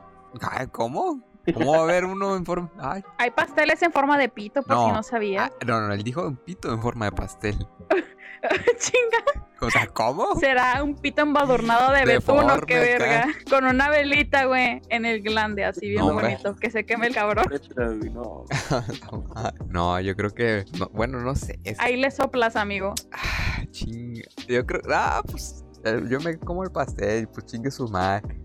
¿Cómo? 0.72 1.22
¿Cómo 1.52 1.74
va 1.74 1.80
a 1.80 1.84
haber 1.84 2.06
uno 2.06 2.36
en 2.36 2.46
forma? 2.46 2.70
Ay. 2.80 3.04
Hay 3.18 3.32
pasteles 3.32 3.82
en 3.82 3.92
forma 3.92 4.18
de 4.18 4.30
pito, 4.30 4.64
por 4.64 4.86
si 4.86 4.92
no 4.92 5.04
sabía. 5.04 5.46
Ah, 5.46 5.66
no, 5.66 5.82
no, 5.82 5.94
él 5.94 6.04
dijo 6.04 6.26
un 6.26 6.38
pito 6.38 6.72
en 6.72 6.82
forma 6.82 7.06
de 7.06 7.12
pastel. 7.12 7.58
Chinga. 8.80 9.48
O 9.62 9.70
sea, 9.70 9.88
¿cómo? 9.88 10.36
Será 10.36 10.84
un 10.84 10.96
pito 10.96 11.22
embadurnado 11.22 11.94
de 11.94 12.06
betuno, 12.06 12.60
qué 12.62 12.80
verga. 12.80 13.28
Con 13.50 13.66
una 13.66 13.90
velita, 13.90 14.46
güey, 14.46 14.82
en 14.90 15.06
el 15.06 15.22
glande, 15.22 15.64
así 15.64 15.90
bien 15.90 16.06
bonito. 16.06 16.56
Que 16.56 16.70
se 16.70 16.86
queme 16.86 17.08
el 17.08 17.16
cabrón. 17.16 17.46
No, 19.68 20.00
yo 20.00 20.16
creo 20.16 20.30
que. 20.32 20.66
bueno, 20.92 21.20
no 21.20 21.36
sé. 21.36 21.60
Ahí 21.80 21.98
le 21.98 22.12
soplas, 22.12 22.56
amigo. 22.56 22.94
Ah, 23.12 23.64
chinga. 23.72 24.24
Yo 24.48 24.66
creo. 24.66 24.82
Ah, 24.94 25.22
pues. 25.30 25.66
Eh, 25.86 26.02
yo 26.10 26.20
me 26.22 26.38
como 26.38 26.64
el 26.64 26.72
pastel, 26.72 27.28
pues 27.28 27.46
chingue 27.46 27.72
su 27.72 27.88
madre. 27.88 28.42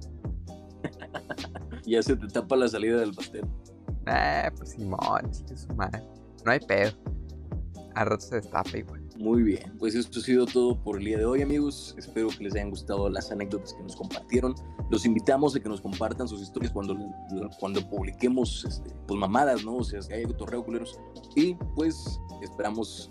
Ya 1.91 2.03
se 2.03 2.17
te 2.17 2.27
tapa 2.29 2.57
la 2.57 2.69
salida 2.69 2.99
del 2.99 3.15
pastel. 3.15 3.45
Eh, 4.07 4.51
pues 4.57 4.71
Simón, 4.71 5.33
su 5.33 5.75
madre. 5.75 6.03
No 6.45 6.53
hay 6.53 6.61
pedo. 6.61 6.93
Al 7.95 8.07
rato 8.07 8.25
se 8.25 8.37
destapa 8.37 8.77
igual. 8.77 9.09
Muy 9.19 9.43
bien, 9.43 9.77
pues 9.81 9.97
esto 9.97 10.21
ha 10.21 10.23
sido 10.23 10.47
todo 10.47 10.81
por 10.81 10.99
el 10.99 11.05
día 11.05 11.19
de 11.19 11.25
hoy, 11.25 11.43
amigos. 11.43 11.97
Espero 11.99 12.29
que 12.29 12.45
les 12.45 12.55
hayan 12.55 12.71
gustado 12.71 13.11
las 13.11 13.33
anécdotas 13.33 13.75
que 13.75 13.83
nos 13.83 13.97
compartieron. 13.97 14.55
Los 14.91 15.05
invitamos 15.05 15.57
a 15.57 15.61
que 15.61 15.69
nos 15.69 15.81
compartan 15.81 16.29
sus 16.29 16.41
historias 16.41 16.73
cuando, 16.73 16.97
cuando 17.59 17.81
publiquemos 17.91 18.65
este, 18.65 18.91
pues 19.09 19.19
mamadas, 19.19 19.65
¿no? 19.65 19.77
O 19.77 19.85
sea, 19.85 19.99
que 20.01 20.15
haya 20.15 20.29
torreo 20.37 20.65
culeros. 20.65 21.01
Y 21.35 21.55
pues 21.75 22.21
esperamos 22.41 23.11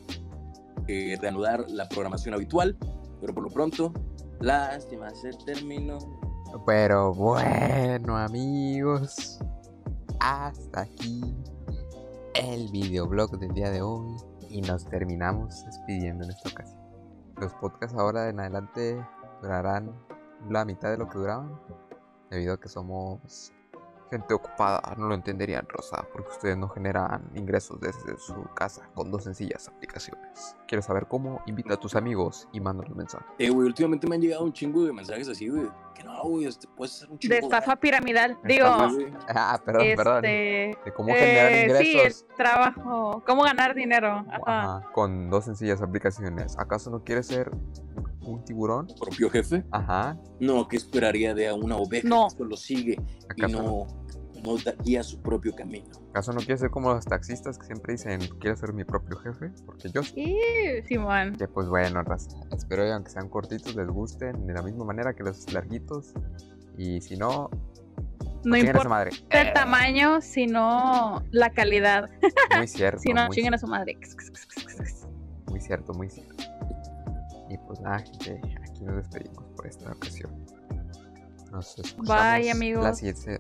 eh, 0.88 1.18
reanudar 1.20 1.70
la 1.70 1.90
programación 1.90 2.34
habitual, 2.34 2.78
pero 3.20 3.34
por 3.34 3.44
lo 3.44 3.50
pronto, 3.50 3.92
lástima, 4.40 5.10
se 5.14 5.32
terminó. 5.46 6.17
Pero 6.66 7.14
bueno, 7.14 8.18
amigos, 8.18 9.40
hasta 10.20 10.82
aquí 10.82 11.36
el 12.36 12.70
videoblog 12.72 13.38
del 13.40 13.54
día 13.54 13.72
de 13.72 13.82
hoy 13.82 14.16
y 14.50 14.62
nos 14.62 14.86
terminamos 14.86 15.66
despidiendo 15.66 16.24
en 16.24 16.32
esta 16.32 16.50
ocasión. 16.50 16.80
Los 17.38 17.54
podcasts 17.56 17.98
ahora 17.98 18.30
en 18.30 18.40
adelante 18.40 19.06
durarán 19.42 19.92
la 20.50 20.66
mitad 20.66 20.90
de 20.90 20.98
lo 20.98 21.08
que 21.10 21.18
duraban, 21.18 21.60
debido 22.30 22.54
a 22.54 22.60
que 22.60 22.70
somos 22.70 23.54
gente 24.10 24.34
ocupada. 24.34 24.82
No 24.98 25.08
lo 25.08 25.16
entenderían, 25.16 25.66
Rosa, 25.70 26.06
porque 26.12 26.30
ustedes 26.30 26.58
no 26.58 26.70
generan 26.70 27.30
ingresos 27.36 27.80
desde 27.80 28.18
su 28.18 28.44
casa 28.56 28.90
con 28.94 29.12
dos 29.12 29.24
sencillas 29.24 29.68
aplicaciones. 29.68 30.56
¿Quieres 30.68 30.86
saber 30.86 31.08
cómo? 31.08 31.42
Invita 31.46 31.76
a 31.76 31.78
tus 31.78 31.96
amigos 31.96 32.48
y 32.52 32.60
mándanos 32.60 32.96
mensajes. 32.96 33.28
Eh, 33.40 33.50
güey, 33.50 33.68
últimamente 33.68 34.08
me 34.08 34.16
han 34.16 34.22
llegado 34.22 34.44
un 34.44 34.54
chingo 34.54 34.84
de 34.86 34.94
mensajes 34.94 35.28
así, 35.30 35.48
güey, 35.50 35.68
que 35.94 36.04
no, 36.04 36.22
güey, 36.24 36.46
este, 36.46 36.68
puedes 36.68 36.96
hacer 36.96 37.10
un 37.10 37.20
chingo. 37.20 37.34
De 37.36 37.40
estafa 37.40 37.76
piramidal. 37.76 38.38
Digo, 38.44 38.66
Estafa. 38.66 38.94
Ah, 39.30 39.62
perdón, 39.64 39.88
perdón. 39.96 40.26
este, 40.26 40.80
De 40.86 40.94
cómo 40.94 41.14
generar 41.14 41.52
eh, 41.52 41.76
sí, 41.80 41.92
ingresos. 41.94 42.26
el 42.30 42.36
trabajo. 42.36 43.24
¿Cómo 43.26 43.44
ganar 43.44 43.76
dinero? 43.76 44.26
Ajá. 44.30 44.78
Ajá, 44.78 44.92
con 44.94 45.30
dos 45.30 45.46
sencillas 45.46 45.82
aplicaciones. 45.82 46.58
¿Acaso 46.58 46.90
no 46.90 47.04
quieres 47.04 47.28
ser 47.28 47.52
un 48.32 48.44
tiburón? 48.46 48.88
propio 49.00 49.30
jefe. 49.30 49.64
Ajá. 49.72 50.18
No, 50.40 50.68
que 50.68 50.78
esperaría 50.78 51.34
de 51.34 51.48
a 51.48 51.54
una 51.54 51.78
oveja 51.78 52.08
No. 52.08 52.28
que 52.30 52.36
solo 52.38 52.58
sigue 52.58 52.94
y 52.94 53.26
¿Acaso 53.30 53.62
no? 53.62 53.88
no, 54.36 54.42
no 54.44 54.58
da- 54.64 54.76
guía 54.84 55.04
su 55.04 55.22
propio 55.22 55.56
camino. 55.56 55.88
¿Acaso 56.12 56.32
no 56.34 56.40
quieres 56.40 56.60
ser 56.62 56.70
como 56.70 56.94
los 56.94 57.06
taxistas 57.06 57.58
que 57.58 57.66
siempre 57.66 57.94
dicen, 57.94 58.20
quiero 58.40 58.56
ser 58.58 58.74
mi 58.74 58.84
propio 58.84 59.18
jefe? 59.18 59.52
Porque 59.66 59.90
yo 59.90 60.04
sí. 60.04 60.36
Simón. 60.88 61.36
Que 61.38 61.48
pues 61.48 61.68
bueno, 61.68 62.02
raza. 62.04 62.30
Espero 62.56 62.84
que 62.84 62.92
aunque 62.92 63.10
sean 63.12 63.30
cortitos 63.30 63.76
les 63.76 63.88
gusten 63.88 64.46
de 64.48 64.54
la 64.54 64.62
misma 64.62 64.86
manera 64.86 65.14
que 65.14 65.24
los 65.24 65.52
larguitos. 65.54 66.14
Y 66.78 67.02
si 67.02 67.18
no, 67.18 67.50
No 68.44 68.56
chinguen 68.56 68.56
a 68.56 68.60
su 68.62 68.66
importa 68.68 68.90
madre. 68.90 69.12
el 69.32 69.54
tamaño, 69.54 70.22
sino 70.22 71.24
la 71.32 71.50
calidad. 71.52 72.10
Muy 72.58 72.68
cierto. 72.68 73.00
Si 73.02 73.14
no, 73.14 73.30
chinguen 73.30 73.54
a 73.56 73.58
su 73.58 73.68
madre. 73.68 73.98
muy 75.50 75.60
cierto, 75.62 75.94
muy 75.94 76.10
cierto. 76.10 76.36
Y 77.50 77.58
pues 77.58 77.80
nada, 77.82 78.00
gente, 78.00 78.42
aquí 78.64 78.84
nos 78.84 78.98
despedimos 78.98 79.44
por 79.56 79.68
esta 79.68 79.92
ocasión. 79.92 80.32
Nos 81.52 81.78
escuchamos 81.80 82.40
Bye, 82.40 82.52
amigos. 82.52 82.84
La 82.84 82.94
siguiente. 82.94 83.40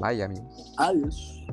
Bye, 0.00 0.22
amigos. 0.22 0.74
Adiós. 0.78 1.44